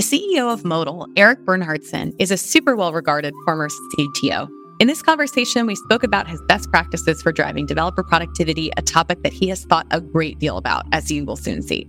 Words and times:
The 0.00 0.18
CEO 0.18 0.50
of 0.50 0.64
Modal, 0.64 1.06
Erik 1.14 1.44
Bernhardsson, 1.44 2.14
is 2.18 2.30
a 2.30 2.38
super 2.38 2.74
well 2.74 2.90
regarded 2.90 3.34
former 3.44 3.68
CTO. 3.68 4.48
In 4.80 4.86
this 4.86 5.02
conversation, 5.02 5.66
we 5.66 5.74
spoke 5.74 6.02
about 6.02 6.26
his 6.26 6.40
best 6.48 6.70
practices 6.70 7.20
for 7.20 7.32
driving 7.32 7.66
developer 7.66 8.02
productivity, 8.02 8.70
a 8.78 8.80
topic 8.80 9.22
that 9.24 9.34
he 9.34 9.48
has 9.48 9.66
thought 9.66 9.86
a 9.90 10.00
great 10.00 10.38
deal 10.38 10.56
about, 10.56 10.86
as 10.92 11.10
you 11.10 11.26
will 11.26 11.36
soon 11.36 11.60
see. 11.60 11.86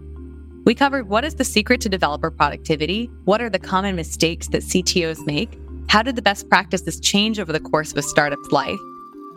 We 0.66 0.76
covered 0.76 1.08
what 1.08 1.24
is 1.24 1.36
the 1.36 1.46
secret 1.46 1.80
to 1.82 1.88
developer 1.88 2.30
productivity, 2.30 3.10
what 3.24 3.40
are 3.42 3.50
the 3.50 3.60
common 3.60 3.96
mistakes 3.96 4.50
that 4.50 4.64
CTOs 4.64 5.26
make, 5.26 5.58
how 5.88 6.04
did 6.04 6.18
the 6.18 6.22
best 6.22 6.50
practices 6.50 7.00
change 7.00 7.40
over 7.40 7.54
the 7.54 7.62
course 7.62 7.94
of 7.94 7.98
a 7.98 8.02
startup's 8.02 8.52
life, 8.52 8.80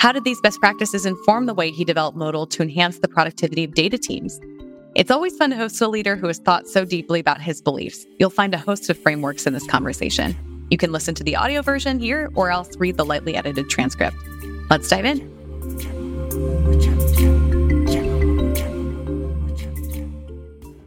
how 0.01 0.11
did 0.11 0.25
these 0.25 0.41
best 0.41 0.59
practices 0.59 1.07
inform 1.07 1.47
the 1.47 1.55
way 1.55 1.71
he 1.71 1.85
developed 1.85 2.19
Modal 2.19 2.49
to 2.49 2.61
enhance 2.61 2.99
the 2.99 3.07
productivity 3.07 3.63
of 3.63 3.75
data 3.75 3.99
teams, 3.99 4.41
it's 4.95 5.11
always 5.11 5.37
fun 5.37 5.51
to 5.51 5.57
host 5.57 5.81
a 5.81 5.89
leader 5.89 6.15
who 6.15 6.29
has 6.29 6.39
thought 6.39 6.69
so 6.69 6.85
deeply 6.85 7.19
about 7.19 7.41
his 7.41 7.61
beliefs. 7.61 8.07
You'll 8.19 8.31
find 8.31 8.55
a 8.55 8.59
host 8.59 8.89
of 8.91 8.99
frameworks 8.99 9.47
in 9.47 9.53
this 9.53 9.67
conversation. 9.67 10.37
You 10.71 10.79
can 10.79 10.93
listen 10.93 11.15
to 11.17 11.25
the 11.25 11.35
audio 11.37 11.63
version 11.63 11.99
here 11.99 12.31
or 12.35 12.51
else 12.51 12.77
read 12.77 12.97
the 12.97 13.05
lightly 13.05 13.35
edited 13.35 13.69
transcript. 13.69 14.17
Let's 14.71 14.89
dive 14.89 15.05
in. 15.05 15.35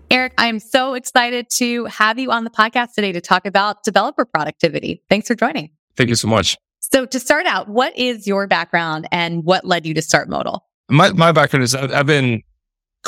Erik, 0.10 0.34
I'm 0.38 0.60
so 0.60 0.94
excited 0.94 1.50
to 1.56 1.86
have 1.86 2.18
you 2.18 2.32
on 2.32 2.46
the 2.46 2.50
podcast 2.50 2.94
today 2.94 3.12
to 3.12 3.20
talk 3.20 3.46
about 3.46 3.84
developer 3.84 4.24
productivity. 4.24 5.04
Thanks 5.10 5.28
for 5.28 5.36
joining. 5.36 5.72
Thank 5.98 6.10
you 6.10 6.16
so 6.16 6.30
much. 6.30 6.56
So, 6.80 7.06
to 7.06 7.20
start 7.20 7.46
out, 7.46 7.68
what 7.68 7.98
is 7.98 8.26
your 8.26 8.48
background 8.48 9.10
and 9.12 9.44
what 9.44 9.66
led 9.66 9.86
you 9.86 9.94
to 9.96 10.02
start 10.02 10.30
Modal? 10.30 10.66
My, 10.90 11.12
my 11.12 11.34
background 11.34 11.64
is 11.64 11.76
I've 11.76 12.06
been 12.06 12.44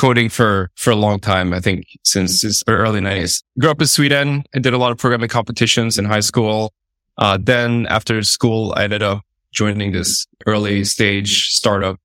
coding 0.00 0.30
for 0.30 0.70
for 0.76 0.90
a 0.90 0.96
long 0.96 1.20
time. 1.20 1.52
I 1.52 1.60
think 1.60 1.84
since 2.04 2.40
the 2.40 2.72
early 2.72 3.00
nineties. 3.00 3.42
Grew 3.58 3.70
up 3.70 3.80
in 3.80 3.86
Sweden. 3.86 4.42
I 4.54 4.58
did 4.58 4.72
a 4.72 4.78
lot 4.78 4.92
of 4.92 4.98
programming 4.98 5.28
competitions 5.28 5.98
in 5.98 6.06
high 6.06 6.24
school. 6.30 6.72
Uh, 7.18 7.36
then 7.40 7.86
after 7.86 8.22
school, 8.22 8.72
I 8.76 8.84
ended 8.84 9.02
up 9.02 9.20
joining 9.52 9.92
this 9.92 10.26
early 10.46 10.84
stage 10.84 11.50
startup 11.50 12.00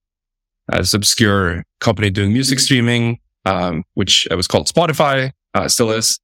this 0.68 0.94
obscure 0.94 1.64
company 1.80 2.10
doing 2.10 2.34
music 2.34 2.60
streaming, 2.60 3.20
um, 3.46 3.84
which 3.94 4.28
was 4.32 4.48
called 4.48 4.68
Spotify. 4.68 5.32
Uh, 5.54 5.68
still 5.70 5.92
is. 5.92 6.20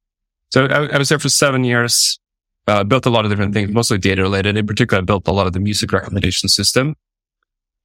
So 0.50 0.66
I, 0.66 0.86
I, 0.94 0.98
was 0.98 1.08
there 1.08 1.18
for 1.18 1.28
seven 1.28 1.64
years. 1.64 2.18
Uh, 2.66 2.84
built 2.84 3.06
a 3.06 3.10
lot 3.10 3.24
of 3.24 3.30
different 3.30 3.54
things, 3.54 3.70
mostly 3.72 3.98
data 3.98 4.20
related. 4.22 4.56
In 4.56 4.66
particular, 4.66 5.00
I 5.00 5.04
built 5.04 5.26
a 5.26 5.32
lot 5.32 5.46
of 5.46 5.52
the 5.52 5.60
music 5.60 5.92
recommendation 5.92 6.48
system. 6.48 6.96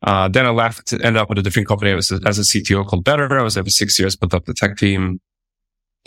Uh, 0.04 0.28
then 0.28 0.46
I 0.46 0.50
left 0.50 0.88
to 0.88 1.02
end 1.02 1.18
up 1.18 1.30
with 1.30 1.38
a 1.38 1.42
different 1.42 1.68
company. 1.68 1.92
I 1.92 1.96
was 1.96 2.12
a, 2.12 2.20
as 2.26 2.38
a 2.38 2.44
CTO 2.44 2.86
called 2.86 3.04
Better. 3.04 3.38
I 3.38 3.44
was 3.44 3.56
there 3.56 3.64
for 3.64 3.70
six 3.70 3.98
years, 3.98 4.16
built 4.16 4.34
up 4.34 4.46
the 4.46 4.54
tech 4.54 4.78
team. 4.78 5.20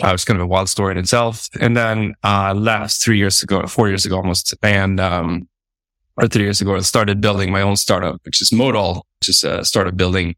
Uh, 0.03 0.09
it 0.09 0.13
was 0.13 0.25
kind 0.25 0.39
of 0.39 0.45
a 0.45 0.47
wild 0.47 0.69
story 0.69 0.93
in 0.93 0.99
itself. 0.99 1.49
And 1.61 1.77
then 1.77 2.15
uh, 2.23 2.55
left 2.55 3.03
three 3.03 3.19
years 3.19 3.43
ago, 3.43 3.67
four 3.67 3.89
years 3.89 4.07
ago 4.07 4.17
almost. 4.17 4.55
And, 4.63 5.01
um, 5.01 5.49
or 6.17 6.29
three 6.29 6.45
years 6.45 6.61
ago, 6.61 6.77
I 6.77 6.81
started 6.81 7.21
building 7.21 7.51
my 7.51 7.63
own 7.63 7.77
startup, 7.77 8.21
which 8.25 8.41
is 8.41 8.53
Modal, 8.53 9.07
which 9.21 9.29
is 9.29 9.45
a 9.45 9.65
startup 9.65 9.97
building 9.97 10.37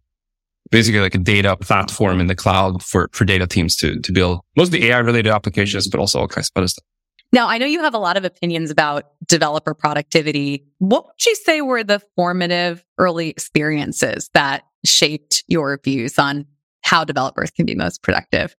basically 0.70 1.00
like 1.00 1.14
a 1.14 1.18
data 1.18 1.56
platform 1.56 2.18
in 2.18 2.26
the 2.26 2.34
cloud 2.34 2.82
for, 2.82 3.10
for 3.12 3.24
data 3.24 3.46
teams 3.46 3.76
to, 3.76 4.00
to 4.00 4.10
build 4.10 4.40
mostly 4.56 4.86
AI 4.86 4.98
related 4.98 5.30
applications, 5.30 5.86
but 5.86 6.00
also 6.00 6.20
all 6.20 6.28
kinds 6.28 6.50
of 6.54 6.60
other 6.60 6.68
stuff. 6.68 6.84
Now, 7.32 7.48
I 7.48 7.56
know 7.56 7.66
you 7.66 7.80
have 7.80 7.94
a 7.94 7.98
lot 7.98 8.16
of 8.16 8.24
opinions 8.24 8.70
about 8.70 9.12
developer 9.26 9.72
productivity. 9.72 10.66
What 10.78 11.06
would 11.06 11.26
you 11.26 11.34
say 11.34 11.62
were 11.62 11.82
the 11.82 12.00
formative 12.14 12.84
early 12.98 13.30
experiences 13.30 14.28
that 14.34 14.64
shaped 14.84 15.42
your 15.48 15.80
views 15.82 16.18
on 16.18 16.46
how 16.82 17.04
developers 17.04 17.50
can 17.50 17.64
be 17.64 17.74
most 17.74 18.02
productive? 18.02 18.54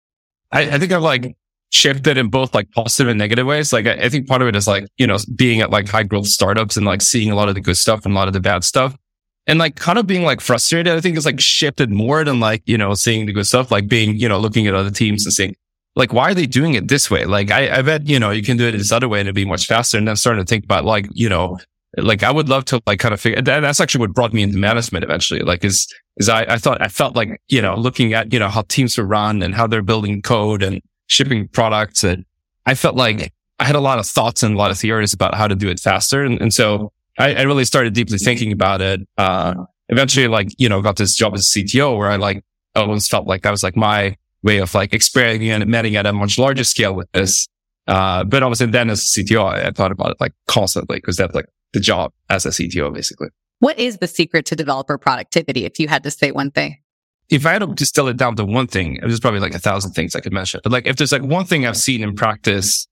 I, 0.52 0.62
I 0.72 0.80
think 0.80 0.92
I've 0.92 1.04
like 1.04 1.36
shifted 1.72 2.18
in 2.18 2.30
both 2.30 2.56
like 2.56 2.72
positive 2.72 3.10
and 3.10 3.20
negative 3.20 3.46
ways. 3.46 3.72
Like, 3.72 3.86
I, 3.86 3.94
I 3.94 4.10
think 4.10 4.28
part 4.28 4.42
of 4.42 4.48
it 4.48 4.56
is 4.56 4.68
like, 4.68 4.88
you 4.98 5.06
know, 5.06 5.18
being 5.36 5.62
at 5.62 5.70
like 5.70 5.88
high 5.88 6.04
growth 6.04 6.28
startups 6.28 6.76
and 6.76 6.86
like 6.86 7.02
seeing 7.02 7.30
a 7.30 7.36
lot 7.36 7.50
of 7.50 7.56
the 7.56 7.62
good 7.62 7.78
stuff 7.78 8.06
and 8.06 8.14
a 8.14 8.16
lot 8.16 8.28
of 8.28 8.34
the 8.34 8.40
bad 8.40 8.64
stuff 8.64 8.98
and 9.46 9.60
like 9.60 9.76
kind 9.76 9.98
of 9.98 10.08
being 10.08 10.24
like 10.24 10.42
frustrated. 10.42 10.94
I 10.94 11.02
think 11.02 11.18
it's 11.18 11.26
like 11.26 11.40
shifted 11.40 11.92
more 11.92 12.24
than 12.24 12.40
like, 12.40 12.64
you 12.66 12.78
know, 12.78 12.94
seeing 12.94 13.26
the 13.26 13.34
good 13.34 13.46
stuff, 13.46 13.72
like 13.72 13.88
being, 13.88 14.16
you 14.18 14.30
know, 14.30 14.40
looking 14.40 14.68
at 14.68 14.74
other 14.74 14.92
teams 14.92 15.26
and 15.26 15.34
saying, 15.34 15.56
like, 15.96 16.14
why 16.14 16.32
are 16.32 16.34
they 16.34 16.46
doing 16.46 16.74
it 16.74 16.88
this 16.88 17.12
way? 17.12 17.26
Like, 17.26 17.52
I, 17.52 17.78
I 17.78 17.82
bet, 17.82 18.08
you 18.08 18.20
know, 18.20 18.32
you 18.32 18.42
can 18.42 18.58
do 18.58 18.68
it 18.68 18.72
this 18.72 18.92
other 18.92 19.08
way 19.08 19.20
and 19.20 19.28
it'd 19.28 19.36
be 19.36 19.46
much 19.46 19.68
faster. 19.68 19.98
And 19.98 20.08
then 20.08 20.16
starting 20.16 20.44
to 20.44 20.48
think 20.48 20.64
about 20.64 20.86
like, 20.86 21.08
you 21.12 21.30
know, 21.30 21.60
like 21.98 22.24
I 22.24 22.32
would 22.32 22.50
love 22.50 22.66
to 22.66 22.82
like 22.88 23.00
kind 23.00 23.14
of 23.14 23.22
figure 23.22 23.42
that's 23.42 23.80
actually 23.80 24.02
what 24.02 24.14
brought 24.14 24.34
me 24.34 24.42
into 24.42 24.58
management 24.58 25.04
eventually. 25.04 25.42
Like 25.42 25.64
is, 25.64 25.88
is 26.18 26.30
I, 26.30 26.42
I 26.44 26.58
thought 26.58 26.82
I 26.82 26.88
felt 26.88 27.16
like, 27.16 27.40
you 27.48 27.62
know, 27.62 27.76
looking 27.76 28.14
at, 28.14 28.34
you 28.34 28.40
know, 28.40 28.50
how 28.50 28.64
teams 28.64 28.98
are 28.98 29.06
run 29.06 29.44
and 29.44 29.54
how 29.54 29.68
they're 29.68 29.84
building 29.84 30.24
code 30.24 30.64
and 30.64 30.82
shipping 31.08 31.48
products. 31.48 32.04
And 32.04 32.26
I 32.66 32.74
felt 32.74 32.96
like 32.96 33.32
I 33.60 33.66
had 33.66 33.76
a 33.76 33.80
lot 33.80 34.00
of 34.00 34.08
thoughts 34.08 34.42
and 34.42 34.56
a 34.56 34.58
lot 34.58 34.72
of 34.72 34.80
theories 34.80 35.14
about 35.14 35.36
how 35.36 35.48
to 35.48 35.56
do 35.56 35.70
it 35.70 35.80
faster. 35.80 36.24
And, 36.24 36.42
and 36.42 36.52
so 36.52 36.92
I, 37.20 37.36
I 37.36 37.42
really 37.44 37.66
started 37.66 37.94
deeply 37.94 38.18
thinking 38.18 38.52
about 38.52 38.82
it. 38.82 39.02
Uh, 39.20 39.54
eventually 39.90 40.28
like, 40.28 40.50
you 40.58 40.68
know, 40.68 40.82
got 40.82 40.96
this 40.96 41.14
job 41.14 41.36
as 41.36 41.48
CTO 41.48 41.96
where 41.96 42.10
I 42.10 42.16
like 42.16 42.44
always 42.76 43.08
felt 43.08 43.28
like 43.28 43.44
that 43.44 43.52
was 43.52 43.62
like 43.62 43.76
my, 43.76 44.18
way 44.44 44.58
of 44.58 44.74
like 44.76 44.94
experimenting 44.94 45.50
and 45.50 45.66
meeting 45.68 45.96
at 45.96 46.06
a 46.06 46.14
much 46.14 46.38
larger 46.38 46.64
scale 46.64 46.94
with 46.94 47.12
this. 47.14 47.48
Uh, 47.88 48.24
but 48.24 48.44
obviously 48.44 48.68
then 48.68 48.90
as 48.90 49.00
a 49.02 49.24
CTO, 49.24 49.46
I, 49.46 49.68
I 49.68 49.72
thought 49.72 49.92
about 49.92 50.12
it 50.12 50.18
like 50.20 50.34
constantly 50.48 50.98
because 50.98 51.18
that's 51.18 51.34
like 51.34 51.48
the 51.74 51.80
job 51.80 52.12
as 52.30 52.46
a 52.46 52.50
CTO, 52.50 52.94
basically. 52.94 53.30
What 53.60 53.80
is 53.80 53.98
the 53.98 54.08
secret 54.08 54.46
to 54.48 54.56
developer 54.56 54.98
productivity? 54.98 55.66
If 55.66 55.80
you 55.80 55.88
had 55.88 56.04
to 56.04 56.12
say 56.12 56.32
one 56.32 56.52
thing, 56.52 56.78
if 57.30 57.46
I 57.46 57.54
had 57.54 57.60
to 57.60 57.68
distill 57.68 58.08
it 58.10 58.18
down 58.18 58.36
to 58.36 58.46
one 58.46 58.68
thing, 58.68 59.00
there's 59.02 59.20
probably 59.20 59.40
like 59.40 59.56
a 59.56 59.60
thousand 59.60 59.94
things 59.94 60.16
I 60.16 60.20
could 60.20 60.34
mention. 60.34 60.60
But 60.64 60.72
like 60.72 60.86
if 60.86 60.98
there's 60.98 61.12
like 61.12 61.24
one 61.24 61.46
thing 61.46 61.66
I've 61.66 61.78
seen 61.78 62.04
in 62.04 62.16
practice 62.16 62.88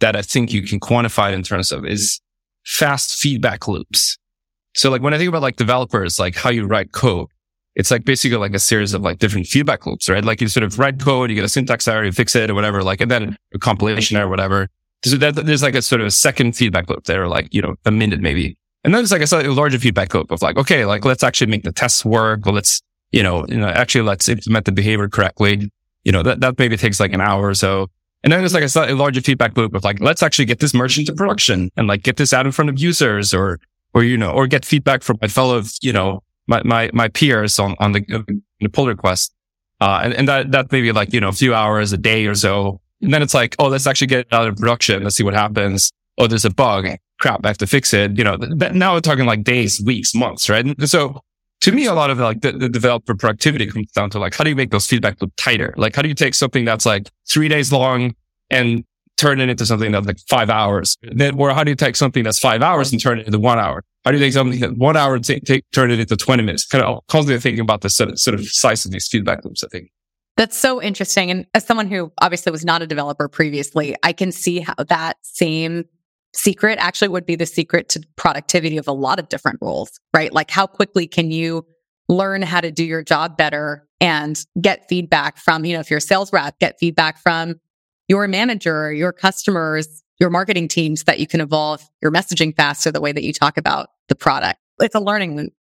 that 0.00 0.16
I 0.16 0.22
think 0.22 0.52
you 0.52 0.62
can 0.62 0.80
quantify 0.80 1.32
it 1.32 1.34
in 1.34 1.42
terms 1.42 1.72
of 1.72 1.84
is 1.84 2.20
fast 2.64 3.16
feedback 3.16 3.68
loops. 3.68 4.18
So 4.74 4.90
like 4.90 5.02
when 5.02 5.14
I 5.14 5.18
think 5.18 5.28
about 5.28 5.42
like 5.42 5.56
developers, 5.56 6.18
like 6.18 6.36
how 6.36 6.50
you 6.50 6.66
write 6.66 6.92
code, 6.92 7.28
it's 7.74 7.90
like 7.90 8.04
basically 8.04 8.36
like 8.36 8.54
a 8.54 8.58
series 8.58 8.94
of 8.94 9.02
like 9.02 9.18
different 9.18 9.46
feedback 9.46 9.86
loops, 9.86 10.08
right? 10.08 10.24
Like 10.24 10.40
you 10.40 10.48
sort 10.48 10.64
of 10.64 10.78
write 10.78 11.00
code, 11.00 11.30
you 11.30 11.36
get 11.36 11.44
a 11.44 11.48
syntax 11.48 11.86
error, 11.86 12.04
you 12.04 12.12
fix 12.12 12.34
it 12.34 12.50
or 12.50 12.54
whatever, 12.54 12.82
like, 12.82 13.00
and 13.00 13.10
then 13.10 13.36
a 13.54 13.58
compilation 13.58 14.16
error 14.16 14.26
or 14.26 14.30
whatever. 14.30 14.68
So 15.04 15.16
that, 15.16 15.36
there's 15.36 15.62
like 15.62 15.74
a 15.74 15.82
sort 15.82 16.00
of 16.00 16.06
a 16.06 16.10
second 16.10 16.56
feedback 16.56 16.90
loop 16.90 17.04
there, 17.04 17.26
like, 17.28 17.52
you 17.54 17.62
know, 17.62 17.76
a 17.86 17.90
minute 17.90 18.20
maybe. 18.20 18.56
And 18.84 18.94
then 18.94 19.02
it's 19.02 19.12
like 19.12 19.22
a 19.22 19.26
slightly 19.26 19.52
larger 19.52 19.78
feedback 19.78 20.12
loop 20.12 20.30
of 20.30 20.42
like, 20.42 20.56
okay, 20.56 20.84
like 20.84 21.04
let's 21.04 21.22
actually 21.22 21.50
make 21.50 21.62
the 21.62 21.72
tests 21.72 22.04
work. 22.04 22.46
Or 22.46 22.52
let's, 22.52 22.82
you 23.12 23.22
know, 23.22 23.46
you 23.46 23.58
know, 23.58 23.68
actually 23.68 24.02
let's 24.02 24.28
implement 24.28 24.64
the 24.66 24.72
behavior 24.72 25.08
correctly. 25.08 25.70
You 26.04 26.12
know, 26.12 26.22
that, 26.22 26.40
that 26.40 26.58
maybe 26.58 26.76
takes 26.76 26.98
like 26.98 27.12
an 27.12 27.20
hour 27.20 27.46
or 27.46 27.54
so. 27.54 27.88
And 28.22 28.32
then 28.32 28.40
there's 28.40 28.54
like 28.54 28.62
a 28.64 28.68
slightly 28.68 28.94
larger 28.94 29.20
feedback 29.20 29.56
loop 29.56 29.74
of 29.74 29.84
like, 29.84 30.00
let's 30.00 30.22
actually 30.22 30.44
get 30.44 30.60
this 30.60 30.74
merged 30.74 30.98
into 30.98 31.14
production 31.14 31.70
and 31.76 31.88
like 31.88 32.02
get 32.02 32.16
this 32.16 32.32
out 32.32 32.46
in 32.46 32.52
front 32.52 32.68
of 32.68 32.78
users 32.78 33.32
or, 33.32 33.58
or, 33.94 34.02
you 34.02 34.18
know, 34.18 34.30
or 34.30 34.46
get 34.46 34.64
feedback 34.64 35.02
from 35.02 35.18
my 35.22 35.28
fellow, 35.28 35.62
you 35.82 35.92
know, 35.92 36.22
my, 36.50 36.60
my, 36.64 36.90
my 36.92 37.08
peers 37.08 37.58
on, 37.58 37.76
on 37.78 37.92
the, 37.92 38.02
the 38.58 38.68
pull 38.68 38.88
request. 38.88 39.32
Uh, 39.80 40.00
and, 40.04 40.12
and 40.12 40.28
that, 40.28 40.50
that 40.50 40.70
maybe 40.70 40.92
like, 40.92 41.12
you 41.12 41.20
know, 41.20 41.28
a 41.28 41.32
few 41.32 41.54
hours, 41.54 41.92
a 41.92 41.96
day 41.96 42.26
or 42.26 42.34
so. 42.34 42.80
And 43.00 43.14
then 43.14 43.22
it's 43.22 43.32
like, 43.32 43.54
oh, 43.58 43.68
let's 43.68 43.86
actually 43.86 44.08
get 44.08 44.20
it 44.20 44.32
out 44.32 44.48
of 44.48 44.56
production. 44.56 45.02
Let's 45.02 45.16
see 45.16 45.22
what 45.22 45.32
happens. 45.32 45.90
Oh, 46.18 46.26
there's 46.26 46.44
a 46.44 46.50
bug. 46.50 46.86
Crap. 47.20 47.40
I 47.44 47.48
have 47.48 47.58
to 47.58 47.66
fix 47.66 47.94
it. 47.94 48.18
You 48.18 48.24
know, 48.24 48.36
th- 48.36 48.72
now 48.72 48.94
we're 48.94 49.00
talking 49.00 49.24
like 49.24 49.44
days, 49.44 49.80
weeks, 49.80 50.14
months, 50.14 50.50
right? 50.50 50.66
And 50.66 50.90
so 50.90 51.22
to 51.62 51.72
me, 51.72 51.86
a 51.86 51.94
lot 51.94 52.10
of 52.10 52.18
like 52.18 52.40
the, 52.40 52.52
the, 52.52 52.68
developer 52.68 53.14
productivity 53.14 53.66
comes 53.66 53.92
down 53.92 54.10
to 54.10 54.18
like, 54.18 54.34
how 54.34 54.44
do 54.44 54.50
you 54.50 54.56
make 54.56 54.70
those 54.70 54.86
feedback 54.86 55.22
loop 55.22 55.32
tighter? 55.36 55.72
Like, 55.76 55.94
how 55.94 56.02
do 56.02 56.08
you 56.08 56.14
take 56.14 56.34
something 56.34 56.64
that's 56.64 56.84
like 56.84 57.08
three 57.28 57.48
days 57.48 57.72
long 57.72 58.14
and 58.50 58.84
turn 59.16 59.40
it 59.40 59.48
into 59.48 59.64
something 59.64 59.92
that's 59.92 60.06
like 60.06 60.18
five 60.28 60.50
hours? 60.50 60.96
Then, 61.02 61.38
or 61.38 61.54
how 61.54 61.62
do 61.62 61.70
you 61.70 61.76
take 61.76 61.96
something 61.96 62.24
that's 62.24 62.38
five 62.38 62.60
hours 62.60 62.90
and 62.92 63.00
turn 63.00 63.20
it 63.20 63.26
into 63.26 63.38
one 63.38 63.58
hour? 63.58 63.84
How 64.04 64.12
do 64.12 64.16
you 64.16 64.24
take 64.24 64.32
something 64.32 64.60
that 64.60 64.78
one 64.78 64.96
hour 64.96 65.18
take, 65.18 65.44
take 65.44 65.64
turn 65.72 65.90
it 65.90 66.00
into 66.00 66.16
20 66.16 66.42
minutes? 66.42 66.64
Kind 66.64 66.82
of 66.82 67.06
constantly 67.08 67.40
thinking 67.40 67.60
about 67.60 67.82
the 67.82 67.90
sort 67.90 68.10
of, 68.10 68.18
sort 68.18 68.34
of 68.34 68.46
size 68.48 68.84
of 68.84 68.92
these 68.92 69.06
feedback 69.08 69.44
loops, 69.44 69.62
I 69.62 69.68
think. 69.68 69.90
That's 70.36 70.56
so 70.56 70.80
interesting. 70.80 71.30
And 71.30 71.46
as 71.52 71.66
someone 71.66 71.86
who 71.86 72.10
obviously 72.22 72.50
was 72.50 72.64
not 72.64 72.80
a 72.80 72.86
developer 72.86 73.28
previously, 73.28 73.94
I 74.02 74.14
can 74.14 74.32
see 74.32 74.60
how 74.60 74.74
that 74.88 75.18
same 75.22 75.84
secret 76.34 76.78
actually 76.80 77.08
would 77.08 77.26
be 77.26 77.36
the 77.36 77.44
secret 77.44 77.90
to 77.90 78.02
productivity 78.16 78.78
of 78.78 78.88
a 78.88 78.92
lot 78.92 79.18
of 79.18 79.28
different 79.28 79.58
roles, 79.60 79.90
right? 80.14 80.32
Like 80.32 80.50
how 80.50 80.66
quickly 80.66 81.06
can 81.06 81.30
you 81.30 81.66
learn 82.08 82.40
how 82.40 82.60
to 82.60 82.70
do 82.70 82.84
your 82.84 83.02
job 83.02 83.36
better 83.36 83.86
and 84.00 84.42
get 84.60 84.88
feedback 84.88 85.36
from, 85.36 85.64
you 85.64 85.74
know, 85.74 85.80
if 85.80 85.90
you're 85.90 85.98
a 85.98 86.00
sales 86.00 86.32
rep, 86.32 86.58
get 86.58 86.78
feedback 86.78 87.18
from 87.18 87.56
your 88.08 88.26
manager, 88.26 88.92
your 88.92 89.12
customers, 89.12 90.02
your 90.18 90.30
marketing 90.30 90.68
teams 90.68 91.04
that 91.04 91.18
you 91.18 91.26
can 91.26 91.40
evolve 91.40 91.82
your 92.02 92.10
messaging 92.10 92.54
faster 92.54 92.90
the 92.90 93.00
way 93.00 93.12
that 93.12 93.24
you 93.24 93.32
talk 93.32 93.56
about 93.56 93.88
the 94.10 94.14
product. 94.14 94.60
It's 94.78 94.94
a 94.94 95.00
learning 95.00 95.36
loop. 95.36 95.54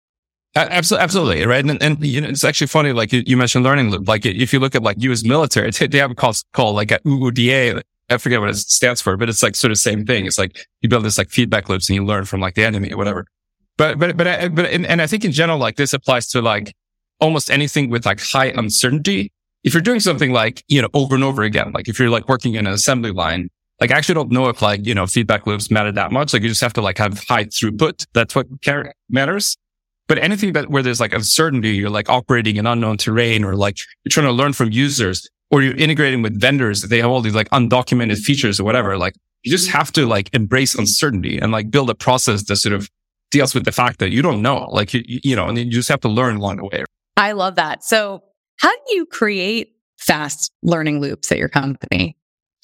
Absolutely, 0.56 1.04
absolutely, 1.04 1.46
right. 1.46 1.64
And, 1.64 1.80
and 1.80 2.04
you 2.04 2.20
know, 2.20 2.28
it's 2.28 2.42
actually 2.42 2.66
funny. 2.66 2.92
Like 2.92 3.12
you, 3.12 3.36
mentioned, 3.36 3.64
learning 3.64 3.90
loop. 3.90 4.08
Like 4.08 4.26
if 4.26 4.52
you 4.52 4.58
look 4.58 4.74
at 4.74 4.82
like 4.82 4.96
U.S. 5.00 5.22
military, 5.22 5.70
they 5.70 5.98
have 5.98 6.10
a 6.10 6.14
call 6.14 6.34
called 6.52 6.74
like 6.74 6.90
a 6.90 6.98
OODA. 7.00 7.82
I 8.10 8.16
forget 8.16 8.40
what 8.40 8.48
it 8.48 8.56
stands 8.56 9.00
for, 9.00 9.16
but 9.16 9.28
it's 9.28 9.42
like 9.42 9.54
sort 9.54 9.70
of 9.70 9.78
same 9.78 10.04
thing. 10.04 10.26
It's 10.26 10.38
like 10.38 10.66
you 10.80 10.88
build 10.88 11.04
this 11.04 11.18
like 11.18 11.28
feedback 11.28 11.68
loops 11.68 11.88
and 11.88 11.94
you 11.94 12.04
learn 12.04 12.24
from 12.24 12.40
like 12.40 12.54
the 12.54 12.64
enemy 12.64 12.92
or 12.92 12.96
whatever. 12.96 13.26
But 13.76 13.98
but 13.98 14.16
but 14.16 14.26
uh, 14.26 14.48
but 14.48 14.66
and, 14.66 14.86
and 14.86 15.00
I 15.00 15.06
think 15.06 15.24
in 15.24 15.32
general, 15.32 15.58
like 15.58 15.76
this 15.76 15.92
applies 15.92 16.26
to 16.28 16.42
like 16.42 16.74
almost 17.20 17.50
anything 17.50 17.90
with 17.90 18.06
like 18.06 18.20
high 18.20 18.46
uncertainty. 18.46 19.30
If 19.62 19.74
you're 19.74 19.82
doing 19.82 20.00
something 20.00 20.32
like 20.32 20.64
you 20.66 20.82
know 20.82 20.88
over 20.94 21.14
and 21.14 21.22
over 21.22 21.42
again, 21.42 21.72
like 21.72 21.88
if 21.88 21.98
you're 21.98 22.10
like 22.10 22.28
working 22.28 22.54
in 22.54 22.66
an 22.66 22.72
assembly 22.72 23.12
line 23.12 23.50
Like 23.80 23.92
I 23.92 23.96
actually 23.96 24.16
don't 24.16 24.32
know 24.32 24.48
if 24.48 24.60
like, 24.60 24.86
you 24.86 24.94
know, 24.94 25.06
feedback 25.06 25.46
loops 25.46 25.70
matter 25.70 25.92
that 25.92 26.10
much. 26.10 26.32
Like 26.32 26.42
you 26.42 26.48
just 26.48 26.60
have 26.60 26.72
to 26.74 26.82
like 26.82 26.98
have 26.98 27.22
high 27.28 27.44
throughput. 27.44 28.06
That's 28.12 28.34
what 28.34 28.46
matters. 29.08 29.56
But 30.08 30.18
anything 30.18 30.54
that 30.54 30.70
where 30.70 30.82
there's 30.82 31.00
like 31.00 31.12
uncertainty, 31.12 31.70
you're 31.70 31.90
like 31.90 32.08
operating 32.08 32.56
in 32.56 32.66
unknown 32.66 32.96
terrain 32.96 33.44
or 33.44 33.54
like 33.54 33.76
you're 34.04 34.10
trying 34.10 34.26
to 34.26 34.32
learn 34.32 34.52
from 34.52 34.72
users 34.72 35.28
or 35.50 35.62
you're 35.62 35.76
integrating 35.76 36.22
with 36.22 36.38
vendors 36.38 36.82
they 36.82 36.98
have 36.98 37.10
all 37.10 37.20
these 37.20 37.34
like 37.34 37.48
undocumented 37.50 38.18
features 38.18 38.58
or 38.58 38.64
whatever. 38.64 38.96
Like 38.96 39.14
you 39.42 39.52
just 39.52 39.70
have 39.70 39.92
to 39.92 40.06
like 40.06 40.34
embrace 40.34 40.74
uncertainty 40.74 41.38
and 41.38 41.52
like 41.52 41.70
build 41.70 41.90
a 41.90 41.94
process 41.94 42.44
that 42.44 42.56
sort 42.56 42.74
of 42.74 42.88
deals 43.30 43.54
with 43.54 43.64
the 43.64 43.72
fact 43.72 43.98
that 43.98 44.10
you 44.10 44.22
don't 44.22 44.42
know, 44.42 44.68
like, 44.70 44.94
you, 44.94 45.02
you 45.06 45.36
know, 45.36 45.46
and 45.46 45.58
you 45.58 45.70
just 45.70 45.88
have 45.88 46.00
to 46.00 46.08
learn 46.08 46.36
along 46.36 46.56
the 46.56 46.64
way. 46.64 46.84
I 47.16 47.32
love 47.32 47.54
that. 47.56 47.84
So 47.84 48.22
how 48.58 48.70
do 48.70 48.94
you 48.94 49.06
create 49.06 49.74
fast 49.98 50.52
learning 50.62 51.00
loops 51.00 51.30
at 51.30 51.38
your 51.38 51.48
company? 51.48 52.16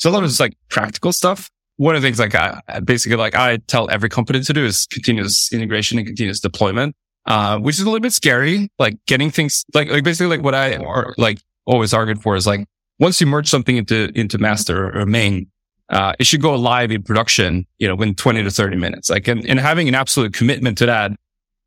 So 0.04 0.10
a 0.10 0.12
lot 0.12 0.22
of 0.22 0.28
it's 0.28 0.38
like 0.38 0.54
practical 0.68 1.12
stuff. 1.12 1.50
One 1.76 1.96
of 1.96 2.02
the 2.02 2.06
things 2.06 2.18
like 2.18 2.34
I 2.34 2.60
basically 2.84 3.16
like 3.16 3.34
I 3.34 3.56
tell 3.56 3.90
every 3.90 4.10
company 4.10 4.40
to 4.40 4.52
do 4.52 4.64
is 4.64 4.86
continuous 4.92 5.52
integration 5.52 5.98
and 5.98 6.06
continuous 6.06 6.40
deployment 6.40 6.94
uh, 7.26 7.58
which 7.58 7.76
is 7.76 7.82
a 7.82 7.84
little 7.84 8.00
bit 8.00 8.12
scary. 8.12 8.68
Like 8.78 8.96
getting 9.06 9.30
things 9.30 9.64
like, 9.74 9.90
like 9.90 10.04
basically 10.04 10.36
like 10.36 10.44
what 10.44 10.54
I 10.54 10.76
are, 10.76 11.14
like 11.16 11.40
always 11.66 11.94
argued 11.94 12.22
for 12.22 12.36
is 12.36 12.46
like 12.46 12.66
once 12.98 13.20
you 13.20 13.26
merge 13.26 13.48
something 13.48 13.76
into, 13.76 14.10
into 14.14 14.38
master 14.38 14.96
or 14.96 15.06
main, 15.06 15.50
uh, 15.88 16.14
it 16.18 16.26
should 16.26 16.42
go 16.42 16.54
live 16.54 16.90
in 16.90 17.02
production, 17.02 17.66
you 17.78 17.88
know, 17.88 17.94
within 17.94 18.14
20 18.14 18.42
to 18.42 18.50
30 18.50 18.76
minutes. 18.76 19.10
Like, 19.10 19.28
and, 19.28 19.46
and 19.46 19.58
having 19.58 19.88
an 19.88 19.94
absolute 19.94 20.32
commitment 20.32 20.78
to 20.78 20.86
that 20.86 21.12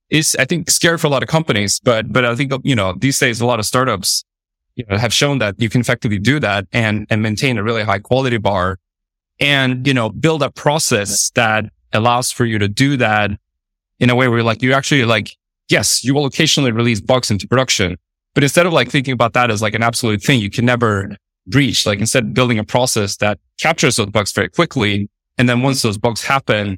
is, 0.10 0.36
I 0.40 0.46
think, 0.46 0.70
scary 0.70 0.98
for 0.98 1.08
a 1.08 1.10
lot 1.10 1.24
of 1.24 1.30
companies. 1.30 1.80
But, 1.80 2.12
but 2.12 2.24
I 2.26 2.36
think, 2.36 2.54
you 2.64 2.76
know, 2.76 2.94
these 2.98 3.20
days, 3.20 3.42
a 3.42 3.46
lot 3.46 3.60
of 3.60 3.66
startups, 3.66 4.24
you 4.78 4.86
know, 4.88 4.98
have 4.98 5.14
shown 5.14 5.40
that 5.40 5.56
you 5.60 5.70
can 5.70 5.82
effectively 5.82 6.20
do 6.20 6.40
that 6.40 6.68
and, 6.72 7.06
and 7.10 7.22
maintain 7.22 7.58
a 7.58 7.64
really 7.64 7.84
high 7.84 8.00
quality 8.00 8.38
bar 8.38 8.80
and, 9.40 9.86
you 9.86 9.94
know, 9.94 10.10
build 10.10 10.42
a 10.42 10.50
process 10.52 11.30
that 11.32 11.66
allows 11.94 12.32
for 12.32 12.46
you 12.46 12.58
to 12.60 12.68
do 12.68 12.98
that 12.98 13.32
in 14.00 14.10
a 14.10 14.16
way 14.16 14.28
where 14.28 14.44
like 14.44 14.62
you 14.62 14.74
actually 14.74 15.04
like 15.04 15.36
yes, 15.70 16.04
you 16.04 16.14
will 16.14 16.26
occasionally 16.26 16.72
release 16.72 17.02
bugs 17.02 17.32
into 17.32 17.48
production, 17.48 17.98
but 18.34 18.44
instead 18.44 18.66
of 18.66 18.74
like 18.74 18.90
thinking 18.90 19.14
about 19.14 19.34
that 19.34 19.52
as 19.52 19.62
like 19.62 19.74
an 19.74 19.84
absolute 19.84 20.22
thing, 20.22 20.40
you 20.40 20.50
can 20.50 20.66
never 20.66 21.16
breach, 21.48 21.86
like 21.86 22.00
instead 22.00 22.34
building 22.34 22.60
a 22.60 22.64
process 22.64 23.18
that 23.18 23.40
captures 23.60 23.96
those 23.96 24.10
bugs 24.10 24.32
very 24.32 24.50
quickly. 24.50 25.10
And 25.38 25.48
then 25.48 25.62
once 25.62 25.82
those 25.82 25.98
bugs 25.98 26.24
happen, 26.24 26.78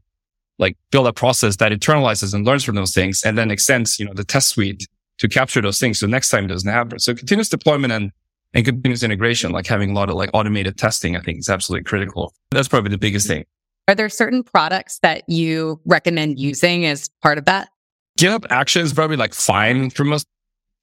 like 0.58 0.78
build 0.92 1.08
a 1.08 1.14
process 1.14 1.56
that 1.58 1.72
internalizes 1.72 2.34
and 2.34 2.46
learns 2.46 2.64
from 2.64 2.76
those 2.76 2.94
things 2.94 3.24
and 3.24 3.38
then 3.38 3.52
extends, 3.52 4.00
you 4.00 4.06
know, 4.06 4.14
the 4.14 4.24
test 4.24 4.50
suite 4.50 4.88
to 5.20 5.28
capture 5.28 5.62
those 5.62 5.80
things. 5.80 6.00
So 6.00 6.08
next 6.08 6.30
time 6.30 6.46
it 6.46 6.48
doesn't 6.48 6.72
happen. 6.72 7.00
So 7.00 7.14
continuous 7.14 7.50
deployment 7.50 7.94
and, 7.94 8.12
and 8.54 8.66
continuous 8.66 9.04
integration, 9.04 9.52
like 9.52 9.68
having 9.68 9.92
a 9.92 9.94
lot 9.94 10.10
of 10.10 10.16
like 10.16 10.30
automated 10.34 10.78
testing, 10.78 11.16
I 11.16 11.22
think 11.22 11.40
is 11.40 11.50
absolutely 11.50 11.84
critical. 11.84 12.34
That's 12.52 12.68
probably 12.68 12.90
the 12.90 12.98
biggest 12.98 13.28
thing. 13.28 13.46
Are 13.88 13.96
there 13.96 14.10
certain 14.10 14.44
products 14.44 15.00
that 15.00 15.24
you 15.28 15.80
recommend 15.86 16.40
using 16.40 16.86
as 16.86 17.10
part 17.22 17.38
of 17.38 17.46
that? 17.46 17.70
GitHub 18.18 18.46
Action 18.50 18.82
is 18.82 18.94
probably 18.94 19.18
like 19.18 19.34
fine 19.34 19.90
for 19.90 20.04
most 20.04 20.28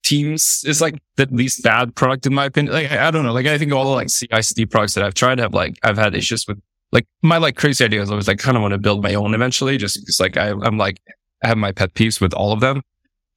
teams. 0.03 0.65
It's 0.67 0.81
like 0.81 0.99
the 1.17 1.27
least 1.31 1.62
bad 1.62 1.94
product 1.94 2.27
in 2.27 2.35
my 2.35 2.47
opinion. 2.47 2.75
Like, 2.75 2.91
I, 2.91 3.09
I 3.09 3.11
don't 3.11 3.25
know. 3.25 3.32
Like, 3.32 3.47
I 3.47 3.59
think 3.59 3.73
all 3.73 3.85
the 3.85 3.91
like 3.91 4.09
CI 4.09 4.43
CD 4.43 4.67
products 4.67 4.94
that 4.94 5.05
I've 5.05 5.15
tried 5.15 5.39
have 5.39 5.55
like, 5.55 5.79
I've 5.82 5.99
had 5.99 6.15
issues 6.15 6.47
with 6.47 6.61
like 6.93 7.06
my 7.23 7.39
like 7.39 7.56
crazy 7.56 7.85
idea 7.85 8.03
is 8.03 8.11
always 8.11 8.29
like 8.29 8.39
kind 8.39 8.56
of 8.56 8.62
want 8.62 8.73
to 8.73 8.79
build 8.79 9.03
my 9.03 9.15
own 9.15 9.35
eventually 9.35 9.77
just 9.77 10.00
because 10.00 10.21
like 10.21 10.37
I, 10.37 10.50
I'm 10.50 10.79
like, 10.79 11.00
I 11.43 11.49
have 11.49 11.59
my 11.59 11.73
pet 11.73 11.94
peeves 11.94 12.21
with 12.21 12.32
all 12.32 12.53
of 12.53 12.61
them. 12.61 12.82